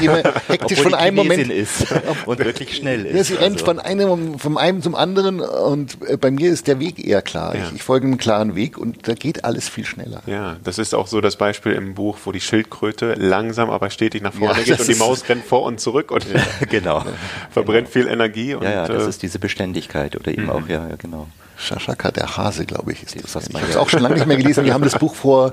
[0.00, 1.86] die immer hektisch von die einem Moment ist
[2.26, 3.16] und wirklich schnell ist.
[3.16, 6.66] ja, sie rennt Also- von einem, vom einen zum anderen und äh, bei mir ist
[6.66, 7.54] der Weg eher klar.
[7.54, 7.66] Ja.
[7.68, 10.22] Ich, ich folge einem klaren Weg und da geht alles viel schneller.
[10.26, 14.22] Ja, das ist auch so das Beispiel im Buch, wo die Schildkröte langsam aber stetig
[14.22, 16.26] nach vorne Ja, geht das und die Maus rennt vor und zurück und
[16.68, 17.04] genau.
[17.50, 18.54] verbrennt viel Energie.
[18.54, 21.28] Und, Ja, ja, das äh, ist diese Beständigkeit oder eben auch, ja, ja, genau.
[21.56, 23.30] Shashaka, der Hase, glaube ich, ist das.
[23.30, 24.64] fasst Ich habe es auch schon lange nicht mehr gelesen.
[24.64, 25.52] Wir haben das Buch vor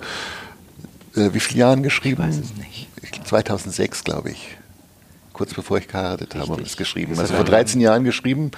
[1.15, 2.23] äh, wie vielen Jahren geschrieben?
[2.23, 2.87] Ich weiß es nicht.
[3.01, 4.57] Ich- 2006, glaube ich.
[5.33, 7.13] Kurz bevor ich geheiratet habe, haben wir es geschrieben.
[7.13, 7.53] Ist Also ja vor lang.
[7.61, 8.51] 13 Jahren geschrieben.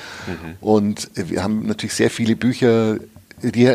[0.62, 2.98] Und äh, wir haben natürlich sehr viele Bücher,
[3.44, 3.66] die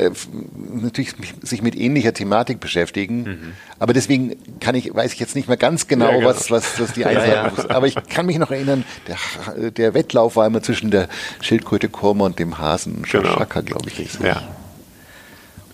[0.72, 3.54] natürlich sich mit ähnlicher Thematik beschäftigen.
[3.78, 6.28] Aber deswegen kann ich, weiß ich jetzt nicht mehr ganz genau, Ja, genau.
[6.28, 7.62] was, was, was die Einzelheiten ja.
[7.62, 7.70] sind.
[7.70, 11.08] Aber ich kann mich noch erinnern, der, der Wettlauf war immer zwischen der
[11.40, 13.02] Schildkröte Korma und dem Hasen.
[13.10, 13.24] Genau.
[13.24, 14.20] Shashaka, glaube ich.
[14.20, 14.26] er.
[14.26, 14.42] ja.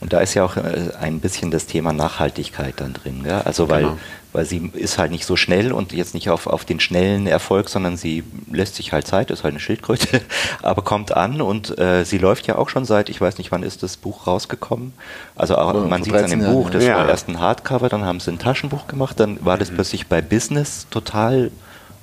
[0.02, 3.22] Und da ist ja auch äh, ein bisschen das Thema Nachhaltigkeit dann drin.
[3.24, 3.42] Ja?
[3.42, 3.98] Also weil, Genau.
[4.32, 7.68] weil sie ist halt nicht so schnell und jetzt nicht auf, auf den schnellen Erfolg,
[7.68, 10.20] sondern sie lässt sich halt Zeit, ist halt eine Schildkröte,
[10.62, 13.62] aber kommt an und äh, sie läuft ja auch schon seit, ich weiß nicht, wann
[13.62, 14.92] ist das Buch rausgekommen.
[15.36, 16.96] Also auch, Ja, man sieht es an 13 dem Buch, das Ja.
[16.96, 19.60] war erst ein Hardcover, dann haben sie ein Taschenbuch gemacht, dann war Mhm.
[19.60, 21.52] das plötzlich bei Business total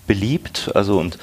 [0.08, 0.72] beliebt.
[0.74, 1.18] Also und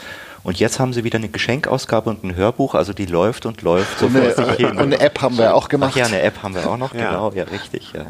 [0.46, 3.98] und jetzt haben sie wieder eine Geschenkausgabe und ein Hörbuch, also die läuft und läuft
[3.98, 4.66] so Und eine, vor sich hin.
[4.70, 5.92] und eine App haben wir auch gemacht.
[5.94, 7.10] Ach ja, eine App haben wir auch noch, Ja.
[7.10, 7.92] genau, ja, richtig.
[7.92, 8.06] Ja.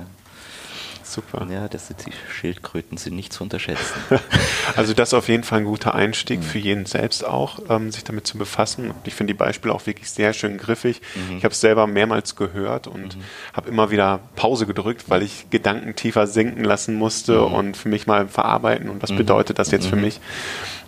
[1.02, 1.46] Super.
[1.50, 3.94] Ja, das sind die Schildkröten sind nicht zu unterschätzen.
[4.74, 8.02] Also das ist auf jeden Fall ein guter Einstieg für jeden selbst auch, ähm, sich
[8.04, 8.90] damit zu befassen.
[8.90, 11.00] Und ich finde die Beispiele auch wirklich sehr schön griffig.
[11.38, 13.16] Ich habe es selber mehrmals gehört und
[13.54, 18.06] habe immer wieder Pause gedrückt, weil ich Gedanken tiefer sinken lassen musste und für mich
[18.08, 20.20] mal verarbeiten und was bedeutet das jetzt für mich.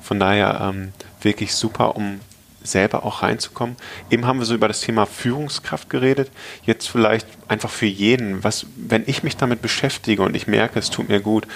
[0.03, 2.21] Von daher ähm, wirklich super, um
[2.63, 3.77] selber auch reinzukommen.
[4.11, 6.31] Eben haben wir so über das Thema Führungskraft geredet.
[6.65, 10.91] Jetzt vielleicht einfach für jeden, was, wenn ich mich damit beschäftige und ich merke, es
[10.91, 11.47] tut mir gut,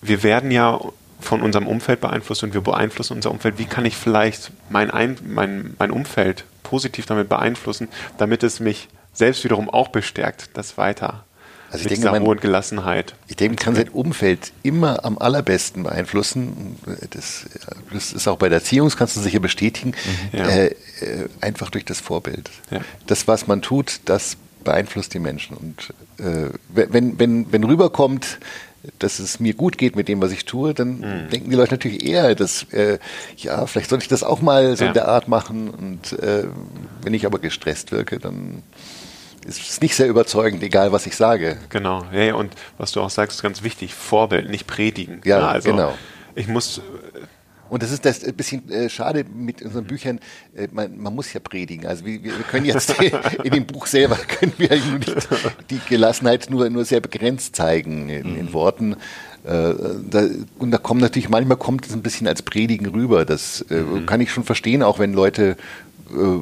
[0.00, 0.80] wir werden ja
[1.20, 3.58] von unserem Umfeld beeinflusst und wir beeinflussen unser Umfeld.
[3.58, 8.88] Wie kann ich vielleicht mein, Ein mein, mein Umfeld positiv damit beeinflussen, damit es mich
[9.12, 11.24] selbst wiederum auch bestärkt, das weiter
[11.70, 13.14] Also ich mit denke, dieser man- hohen Gelassenheit.
[13.28, 16.76] Ich denke, man kann sein Umfeld immer am allerbesten beeinflussen.
[17.10, 17.44] Das,
[17.92, 19.92] das ist auch bei der Erziehung, das kannst du sicher bestätigen,
[20.32, 20.46] Ja.
[20.46, 20.74] äh, äh,
[21.40, 22.50] einfach durch das Vorbild.
[22.70, 22.80] Ja.
[23.06, 25.56] Das, was man tut, das beeinflusst die Menschen.
[25.56, 28.38] Und äh, wenn, wenn, wenn rüberkommt,
[29.00, 31.30] dass es mir gut geht mit dem, was ich tue, dann Mhm.
[31.30, 32.98] denken die Leute natürlich eher, dass, äh,
[33.36, 34.88] ja, vielleicht sollte ich das auch mal so Ja.
[34.88, 35.68] in der Art machen.
[35.68, 36.44] Und äh,
[37.02, 38.62] wenn ich aber gestresst wirke, dann
[39.48, 41.56] ist es nicht sehr überzeugend, egal was ich sage.
[41.70, 45.20] Genau, ja, ja, und was du auch sagst, ist ganz wichtig, Vorbild, nicht predigen.
[45.24, 45.94] Ja, also genau.
[46.34, 46.80] Ich muss,
[47.68, 50.20] Und das ist das ein bisschen äh, schade mit unseren Büchern.
[50.54, 51.86] Äh, man, man muss ja predigen.
[51.86, 52.94] Also wir, wir können jetzt
[53.44, 55.28] in dem Buch selber können wir nur nicht
[55.70, 58.94] die Gelassenheit nur nur sehr begrenzt zeigen in, in Worten.
[59.44, 59.74] Äh,
[60.10, 60.26] da,
[60.58, 63.24] und da kommt natürlich manchmal kommt es ein bisschen als Predigen rüber.
[63.24, 65.56] Das äh, kann ich schon verstehen, auch wenn Leute äh,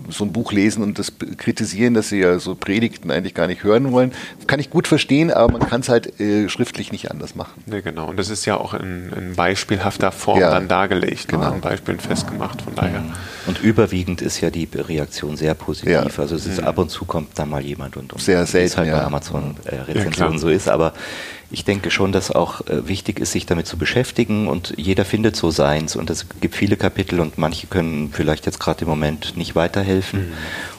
[0.09, 3.65] so ein Buch lesen und das kritisieren, dass sie ja so Predigten eigentlich gar nicht
[3.65, 4.13] hören wollen.
[4.47, 7.63] Kann ich gut verstehen, aber man kann es halt äh, schriftlich nicht anders machen.
[7.67, 11.43] ne, genau, und das ist ja auch in, in beispielhafter Form Ja, dann dargelegt, genau.
[11.43, 11.55] genau.
[11.55, 13.03] an Beispielen festgemacht, von daher.
[13.47, 15.91] Und überwiegend ist ja die Reaktion sehr positiv.
[15.91, 16.03] Ja.
[16.03, 18.51] Also es ist ab und zu kommt dann mal jemand und, und Sehr wie es
[18.53, 18.99] selten, halt ja.
[18.99, 19.77] bei Amazon äh,
[20.17, 20.93] Ja, so ist, aber
[21.51, 25.37] ich denke schon, dass auch äh, wichtig ist, sich damit zu beschäftigen und jeder findet
[25.37, 29.37] so seins und es gibt viele Kapitel und manche können vielleicht jetzt gerade im Moment
[29.37, 30.33] nicht weiterhelfen mhm.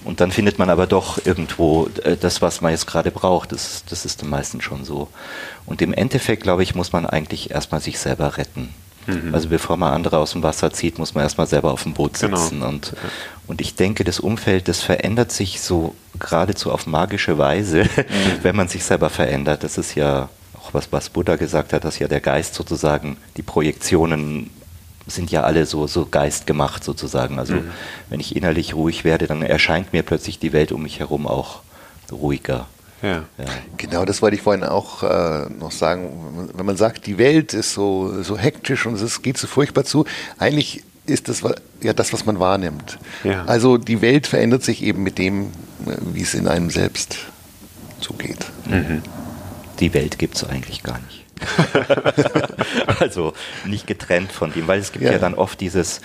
[0.03, 3.51] und dann findet man aber doch irgendwo äh, das, was man jetzt gerade braucht.
[3.53, 5.07] Das, das ist dann meistens schon so.
[5.65, 8.69] Und im Endeffekt, glaube ich, muss man eigentlich erstmal sich selber retten.
[9.07, 9.33] Mhm.
[9.33, 12.19] Also bevor man andere aus dem Wasser zieht, muss man erstmal selber auf dem Boot
[12.19, 12.37] genau.
[12.37, 12.59] sitzen.
[12.59, 12.69] Genau.
[12.69, 12.93] Und,
[13.47, 17.89] und ich denke, das Umfeld, das verändert sich so geradezu auf magische Weise, mhm.
[18.43, 19.63] wenn man sich selber verändert.
[19.63, 20.29] Das ist ja
[20.67, 24.49] auch was, was Buddha gesagt hat, dass ja der Geist sozusagen, die Projektionen
[25.07, 27.39] sind ja alle so, so geistgemacht sozusagen.
[27.39, 27.71] Also mhm.
[28.09, 31.61] wenn ich innerlich ruhig werde, dann erscheint mir plötzlich die Welt um mich herum auch
[32.11, 32.67] ruhiger.
[33.01, 33.23] Ja.
[33.37, 33.45] ja.
[33.77, 36.49] Genau, das wollte ich vorhin auch äh, noch sagen.
[36.53, 40.05] Wenn man sagt, die Welt ist so, so hektisch und es geht so furchtbar zu,
[40.39, 41.41] eigentlich ist das
[41.81, 42.97] ja das, was man wahrnimmt.
[43.23, 43.45] Ja.
[43.45, 45.51] Also die Welt verändert sich eben mit dem,
[46.01, 47.17] wie es in einem selbst
[48.01, 48.45] zugeht.
[48.65, 49.03] Mhm.
[49.79, 51.23] Die Welt gibt es eigentlich gar nicht.
[52.99, 53.33] also
[53.65, 56.01] nicht getrennt von dem, weil es gibt ja, ja dann oft dieses,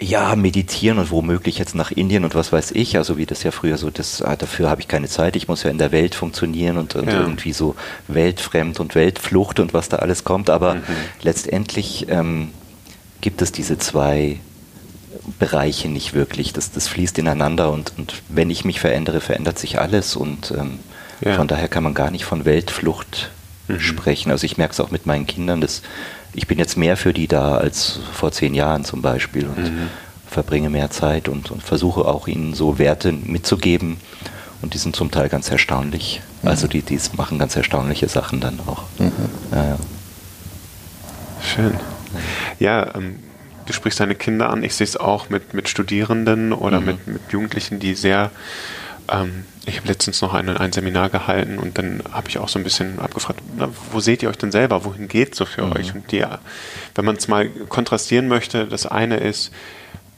[0.00, 3.50] ja, meditieren und womöglich jetzt nach Indien und was weiß ich, also wie das ja
[3.50, 6.14] früher so, das, ah, dafür habe ich keine Zeit, ich muss ja in der Welt
[6.14, 7.20] funktionieren und, und ja.
[7.20, 7.76] irgendwie so
[8.08, 10.82] weltfremd und Weltflucht und was da alles kommt, aber mhm.
[11.22, 12.50] letztendlich ähm,
[13.20, 14.40] gibt es diese zwei
[15.38, 19.78] Bereiche nicht wirklich, das, das fließt ineinander und, und wenn ich mich verändere, verändert sich
[19.78, 20.80] alles und ähm,
[21.20, 21.34] ja.
[21.34, 23.30] von daher kann man gar nicht von Weltflucht
[23.68, 23.80] mhm.
[23.80, 25.82] sprechen, also ich merke es auch mit meinen Kindern, dass
[26.34, 29.88] ich bin jetzt mehr für die da als vor zehn Jahren zum Beispiel und mhm.
[30.26, 33.98] verbringe mehr Zeit und, und, versuche auch ihnen so Werte mitzugeben.
[34.60, 36.22] Und die sind zum Teil ganz erstaunlich.
[36.42, 36.48] Mhm.
[36.48, 38.82] Also die, die machen ganz erstaunliche Sachen dann auch.
[38.98, 39.12] Mhm.
[39.52, 39.78] Ja,
[41.44, 41.74] Schön.
[42.58, 43.18] Ja, ähm,
[43.66, 44.62] du sprichst deine Kinder an.
[44.62, 46.86] Ich sehe es auch mit, mit Studierenden oder mhm.
[46.86, 48.30] mit, mit Jugendlichen, die sehr
[49.10, 52.58] ähm, ich habe letztens noch ein, ein Seminar gehalten und dann habe ich auch so
[52.58, 54.84] ein bisschen abgefragt, na, wo seht ihr euch denn selber?
[54.84, 55.72] Wohin geht es so für mhm.
[55.72, 55.94] euch?
[55.94, 56.24] Und die,
[56.94, 59.52] wenn man es mal kontrastieren möchte, das eine ist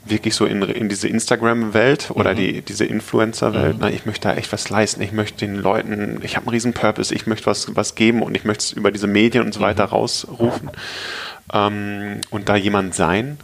[0.05, 2.37] wirklich so in, in diese Instagram-Welt oder mhm.
[2.37, 3.79] die, diese Influencer-Welt.
[3.79, 3.89] Mhm.
[3.89, 5.03] Ich möchte da echt was leisten.
[5.03, 8.37] Ich möchte den Leuten, ich habe einen riesen Purpose, ich möchte was, was geben und
[8.37, 9.93] ich möchte es über diese Medien und so weiter mhm.
[9.93, 10.71] rausrufen
[11.53, 13.39] ähm, und da jemand sein.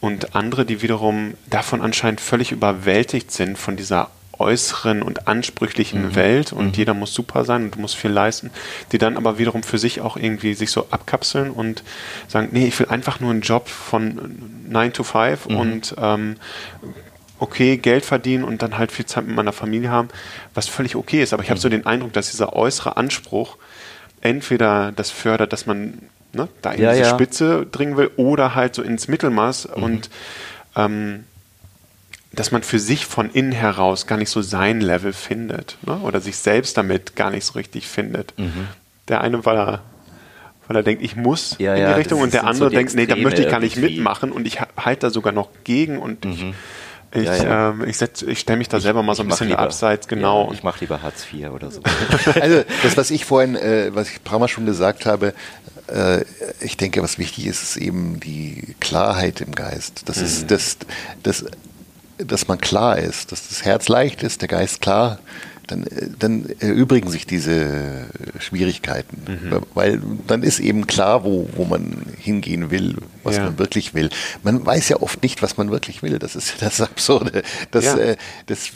[0.00, 6.14] Und andere, die wiederum davon anscheinend völlig überwältigt sind von dieser äußeren und ansprüchlichen mhm.
[6.14, 6.72] Welt und mhm.
[6.74, 8.50] jeder muss super sein und du musst viel leisten,
[8.92, 11.82] die dann aber wiederum für sich auch irgendwie sich so abkapseln und
[12.28, 15.56] sagen, nee, ich will einfach nur einen Job von 9 to 5 mhm.
[15.56, 16.36] und ähm,
[17.38, 20.08] okay, Geld verdienen und dann halt viel Zeit mit meiner Familie haben,
[20.54, 21.32] was völlig okay ist.
[21.32, 21.72] Aber ich habe so mhm.
[21.72, 23.56] den Eindruck, dass dieser äußere Anspruch
[24.20, 25.98] entweder das fördert, dass man
[26.32, 27.10] ne, da in ja, diese ja.
[27.10, 29.82] Spitze dringen will oder halt so ins Mittelmaß mhm.
[29.82, 30.10] und
[30.76, 31.24] ähm,
[32.34, 35.98] dass man für sich von innen heraus gar nicht so sein Level findet ne?
[35.98, 38.38] oder sich selbst damit gar nicht so richtig findet.
[38.38, 38.68] Mhm.
[39.08, 39.82] Der eine, weil er,
[40.66, 42.94] weil er denkt, ich muss ja, in die ja, Richtung und der andere so denkt,
[42.94, 46.24] nee, da möchte ich gar nicht mitmachen und ich halte da sogar noch gegen und
[46.24, 46.54] ich, mhm.
[47.12, 50.08] ich, ja, ähm, ich, ich stelle mich da selber mal so ein bisschen lieber, abseits,
[50.08, 50.50] genau.
[50.52, 51.82] ich mache lieber Hartz IV oder so.
[52.40, 55.34] also das, was ich vorhin, äh, was ich ein paar Mal schon gesagt habe,
[55.88, 56.24] äh,
[56.60, 60.02] ich denke, was wichtig ist, ist eben die Klarheit im Geist.
[60.06, 60.24] Das mhm.
[60.24, 60.78] ist das,
[61.22, 61.44] das
[62.18, 65.18] dass man klar ist, dass das Herz leicht ist, der Geist klar,
[65.66, 65.86] dann,
[66.18, 68.06] dann erübrigen sich diese
[68.38, 69.22] Schwierigkeiten.
[69.26, 69.62] Mhm.
[69.74, 73.44] Weil dann ist eben klar, wo, wo man hingehen will, was ja.
[73.44, 74.10] man wirklich will.
[74.42, 76.18] Man weiß ja oft nicht, was man wirklich will.
[76.18, 77.42] Das ist das Absurde.
[77.70, 77.96] Das, ja.
[77.96, 78.70] äh, das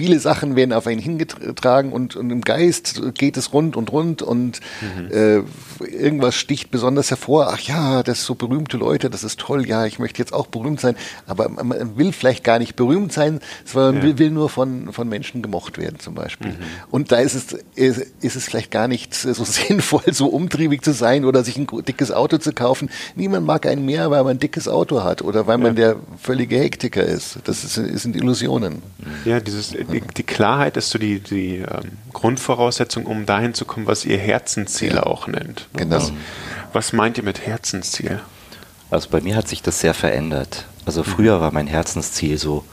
[0.00, 4.22] viele Sachen werden auf einen hingetragen und, und im Geist geht es rund und rund
[4.22, 5.12] und mhm.
[5.12, 5.42] äh,
[5.84, 7.50] irgendwas sticht besonders hervor.
[7.52, 9.68] Ach ja, das sind so berühmte Leute, das ist toll.
[9.68, 10.96] Ja, ich möchte jetzt auch berühmt sein.
[11.26, 14.02] Aber man will vielleicht gar nicht berühmt sein, sondern ja.
[14.04, 16.52] will, will, nur von, von Menschen gemocht werden zum Beispiel.
[16.52, 16.56] Mhm.
[16.90, 21.26] Und da ist es, ist es vielleicht gar nicht so sinnvoll, so umtriebig zu sein
[21.26, 22.88] oder sich ein dickes Auto zu kaufen.
[23.16, 26.58] Niemand mag einen mehr, weil man ein dickes Auto hat oder weil man der völlige
[26.58, 27.38] Hektiker ist.
[27.44, 28.80] Das, ist, das sind Illusionen.
[29.26, 33.86] Ja, dieses die, die, Klarheit ist so die, die ähm, Grundvoraussetzung, um dahin zu kommen,
[33.86, 35.02] was ihr Herzensziel ja.
[35.04, 35.68] auch nennt.
[35.74, 35.96] Genau.
[35.96, 36.12] Was,
[36.72, 38.20] was, meint ihr mit Herzensziel?
[38.90, 40.66] Also bei mir hat sich das sehr verändert.
[40.86, 42.64] Also früher war mein Herzensziel so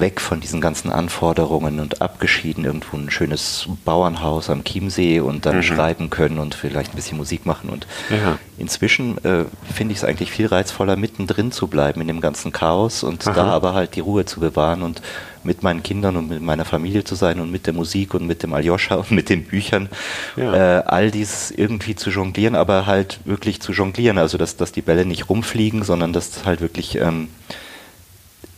[0.00, 5.56] weg von diesen ganzen Anforderungen und abgeschieden irgendwo ein schönes Bauernhaus am Chiemsee und dann
[5.56, 5.62] mhm.
[5.62, 7.70] schreiben können und vielleicht ein bisschen Musik machen.
[7.70, 8.38] Und ja.
[8.58, 13.02] inzwischen äh, finde ich es eigentlich viel reizvoller, mittendrin zu bleiben in dem ganzen Chaos
[13.02, 13.34] und Aha.
[13.34, 15.02] da aber halt die Ruhe zu bewahren und
[15.42, 18.42] mit meinen Kindern und mit meiner Familie zu sein und mit der Musik und mit
[18.42, 19.88] dem Aljoscha und mit den Büchern,
[20.36, 20.78] ja.
[20.78, 24.18] äh, all dies irgendwie zu jonglieren, aber halt wirklich zu jonglieren.
[24.18, 27.28] Also dass, dass die Bälle nicht rumfliegen, sondern dass halt wirklich ähm,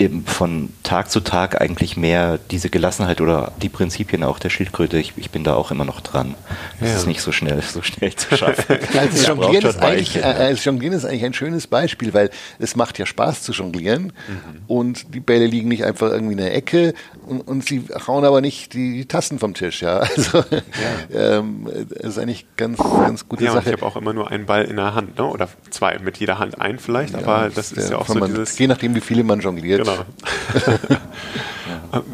[0.02, 4.98] eben von Tag zu Tag eigentlich mehr diese Gelassenheit oder die Prinzipien auch der Schildkröte,
[4.98, 6.34] ich, ich bin da auch immer noch dran.
[6.80, 6.96] Das ja.
[6.96, 8.78] ist nicht so schnell, so schnell zu schaffen.
[8.98, 13.06] also Jonglieren, ist eigentlich, äh, Jonglieren ist eigentlich ein schönes Beispiel, weil es macht ja
[13.06, 14.62] Spaß zu jonglieren mhm.
[14.66, 16.94] und die Bälle liegen nicht einfach irgendwie in der Ecke
[17.26, 19.82] und, und sie hauen aber nicht die, die Tassen vom Tisch.
[19.82, 21.38] Ja, also ja.
[21.38, 23.70] Ähm, das ist eigentlich ganz, ganz gute ja, Sache.
[23.70, 25.24] ich habe auch immer nur einen Ball in der Hand, ne?
[25.24, 28.30] oder zwei, mit jeder Hand ein vielleicht, ja, aber das ist ja auch so man,
[28.30, 28.58] dieses...
[28.58, 29.84] Je nachdem, wie viele man jongliert.
[29.84, 29.91] Genau.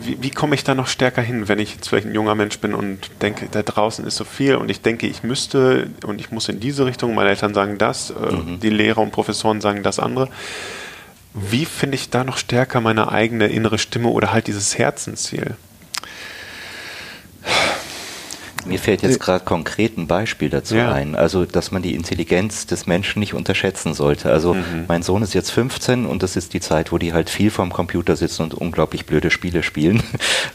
[0.01, 2.59] wie, wie komme ich da noch stärker hin, wenn ich jetzt vielleicht ein junger Mensch
[2.59, 6.31] bin und denke, da draußen ist so viel und ich denke, ich müsste und ich
[6.31, 8.61] muss in diese Richtung, meine Eltern sagen das, äh, mhm.
[8.61, 10.29] die Lehrer und Professoren sagen das andere.
[11.35, 15.57] Wie finde ich da noch stärker meine eigene innere Stimme oder halt dieses Herzensziel?
[18.69, 20.93] Mir fällt jetzt gerade konkret ein Beispiel dazu ja.
[20.93, 21.15] ein.
[21.15, 24.31] Also, dass man die Intelligenz des Menschen nicht unterschätzen sollte.
[24.31, 24.85] Also, mhm.
[24.89, 27.73] mein Sohn ist jetzt 15 und das ist die Zeit, wo die halt viel vorm
[27.73, 30.03] Computer sitzen und unglaublich blöde Spiele spielen.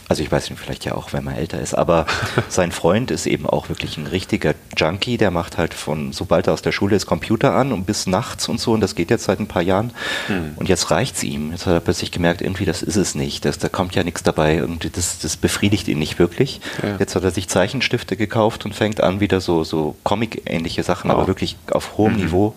[0.10, 1.74] Also, ich weiß nicht, vielleicht ja auch, wenn man älter ist.
[1.74, 2.06] Aber
[2.50, 5.18] sein Freund ist eben auch wirklich ein richtiger Junkie.
[5.18, 8.48] Der macht halt von, sobald er aus der Schule ist, Computer an und bis nachts
[8.48, 8.74] und so.
[8.74, 9.92] Und das geht jetzt seit ein paar Jahren.
[10.28, 10.52] Mhm.
[10.58, 11.52] Und jetzt reicht's ihm.
[11.52, 13.46] Jetzt hat er plötzlich gemerkt, irgendwie, das ist es nicht.
[13.46, 14.58] Das, da kommt ja nichts dabei.
[14.58, 16.62] Irgendwie, das, das befriedigt ihn nicht wirklich.
[16.84, 16.98] Ja.
[17.00, 21.10] Jetzt hat er sich Zeichenstifte Stifte gekauft und fängt an, wieder so, so Comic-ähnliche Sachen,
[21.10, 21.14] oh.
[21.14, 22.20] aber wirklich auf hohem mhm.
[22.20, 22.56] Niveau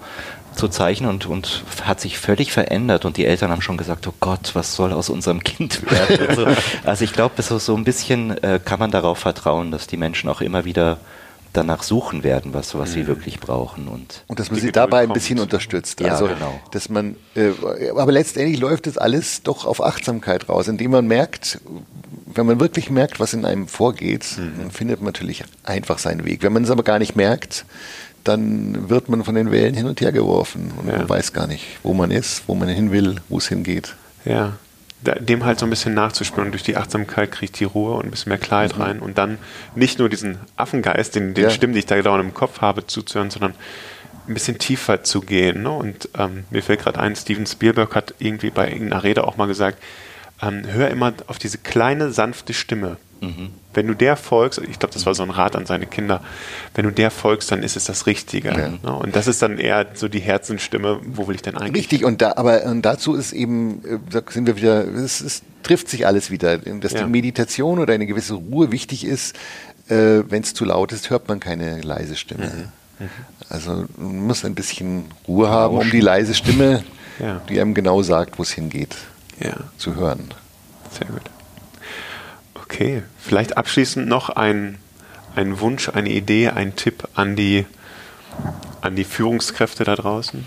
[0.55, 4.15] zu zeichnen und, und hat sich völlig verändert und die Eltern haben schon gesagt, oh
[4.21, 6.29] Gott, was soll aus unserem Kind werden?
[6.29, 6.47] also,
[6.85, 10.29] also ich glaube, so, so ein bisschen äh, kann man darauf vertrauen, dass die Menschen
[10.31, 10.99] auch immer wieder
[11.57, 12.95] danach suchen werden, was, was mhm.
[12.95, 13.89] sie wirklich brauchen.
[13.89, 16.01] Und, und dass man sie dabei ein bisschen unterstützt.
[16.01, 16.61] Ja, also, genau.
[16.71, 17.51] dass man, äh,
[17.97, 21.61] aber letztendlich läuft das alles doch auf Achtsamkeit raus, indem man merkt,
[22.27, 24.53] wenn man wirklich merkt, was in einem vorgeht, mhm.
[24.59, 26.43] dann findet man natürlich einfach seinen Weg.
[26.43, 27.65] Wenn man es aber gar nicht merkt,
[28.25, 30.99] dann wird man von den Wellen hin und her geworfen und ja.
[30.99, 33.95] man weiß gar nicht, wo man ist, wo man hin will, wo es hingeht.
[34.25, 34.55] Ja,
[35.15, 36.51] dem halt so ein bisschen nachzuspüren.
[36.51, 38.83] Durch die Achtsamkeit kriegt die Ruhe und ein bisschen mehr Klarheit mhm.
[38.83, 39.39] rein und dann
[39.75, 41.51] nicht nur diesen Affengeist, den, den ja.
[41.51, 43.55] Stimmen, die ich da dauernd im Kopf habe, zuzuhören, sondern
[44.29, 45.63] ein bisschen tiefer zu gehen.
[45.63, 45.71] Ne?
[45.71, 49.47] Und ähm, mir fällt gerade ein, Steven Spielberg hat irgendwie bei irgendeiner Rede auch mal
[49.47, 49.79] gesagt,
[50.43, 52.99] ähm, hör immer auf diese kleine, sanfte Stimme.
[53.21, 53.51] Mhm.
[53.75, 56.23] Wenn du der folgst, ich glaube, das war so ein Rat an seine Kinder,
[56.75, 58.49] wenn du der folgst, dann ist es das Richtige.
[58.49, 58.69] Ja.
[58.69, 58.79] Ne?
[58.83, 61.85] Und das ist dann eher so die Herzenstimme, wo will ich denn eigentlich?
[61.85, 65.89] Richtig, und da, aber und dazu ist eben, äh, sind wir wieder, es, es trifft
[65.89, 67.03] sich alles wieder, dass ja.
[67.03, 69.37] die Meditation oder eine gewisse Ruhe wichtig ist.
[69.89, 72.71] Äh, wenn es zu laut ist, hört man keine leise Stimme.
[72.99, 73.05] Mhm.
[73.07, 73.11] Mhm.
[73.49, 76.83] Also man muss ein bisschen Ruhe haben, um die leise Stimme,
[77.19, 77.41] ja.
[77.49, 78.97] die einem genau sagt, wo es hingeht
[79.77, 80.31] zu hören.
[80.99, 81.21] Sehr gut.
[82.69, 84.79] Okay, vielleicht abschließend noch ein,
[85.37, 87.65] ein Wunsch, eine Idee, ein Tipp an die,
[88.81, 90.47] an die Führungskräfte da draußen?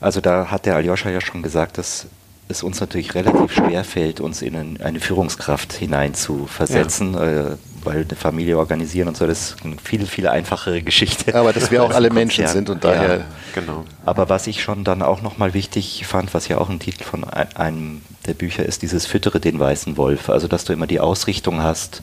[0.00, 2.06] Also da hat der Aljoscha ja schon gesagt, dass
[2.48, 7.56] es uns natürlich relativ schwer fällt, uns in eine Führungskraft hinein zu versetzen, ja.
[7.84, 11.34] Weil eine Familie organisieren und so, das ist eine viel, viel einfachere Geschichte.
[11.34, 13.18] Aber dass wir auch alle Menschen sind und daher.
[13.18, 13.24] Ja,
[13.54, 13.84] genau.
[14.04, 17.24] Aber was ich schon dann auch nochmal wichtig fand, was ja auch ein Titel von
[17.24, 20.28] einem der Bücher ist, dieses Füttere den weißen Wolf.
[20.28, 22.02] Also, dass du immer die Ausrichtung hast,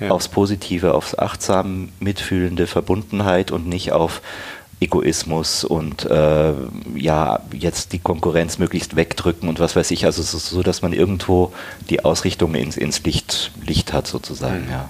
[0.00, 0.10] ja.
[0.10, 4.22] aufs Positive, aufs achtsam mitfühlende Verbundenheit und nicht auf
[4.80, 6.52] Egoismus und äh,
[6.94, 10.04] ja, jetzt die Konkurrenz möglichst wegdrücken und was weiß ich.
[10.04, 11.52] Also es ist so, dass man irgendwo
[11.90, 14.70] die Ausrichtung ins, ins Licht, Licht hat sozusagen, mhm.
[14.70, 14.88] ja.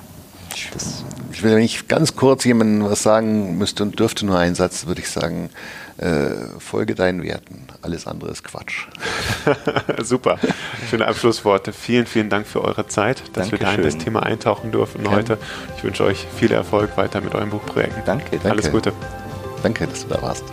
[0.72, 1.04] Das
[1.38, 4.86] ich will, wenn ich ganz kurz jemandem was sagen müsste und dürfte nur einen Satz,
[4.86, 5.50] würde ich sagen,
[5.98, 7.66] äh, folge deinen Werten.
[7.80, 8.86] Alles andere ist Quatsch.
[10.02, 10.38] Super.
[10.90, 11.72] Schöne Abschlussworte.
[11.72, 13.60] Vielen, vielen Dank für eure Zeit, dass Dankeschön.
[13.60, 15.16] wir da in das Thema eintauchen durften Gerne.
[15.16, 15.38] heute.
[15.76, 17.94] Ich wünsche euch viel Erfolg weiter mit eurem Buchprojekt.
[18.06, 18.50] Danke, danke.
[18.50, 18.92] Alles Gute.
[19.62, 20.44] Danke, dass du da warst.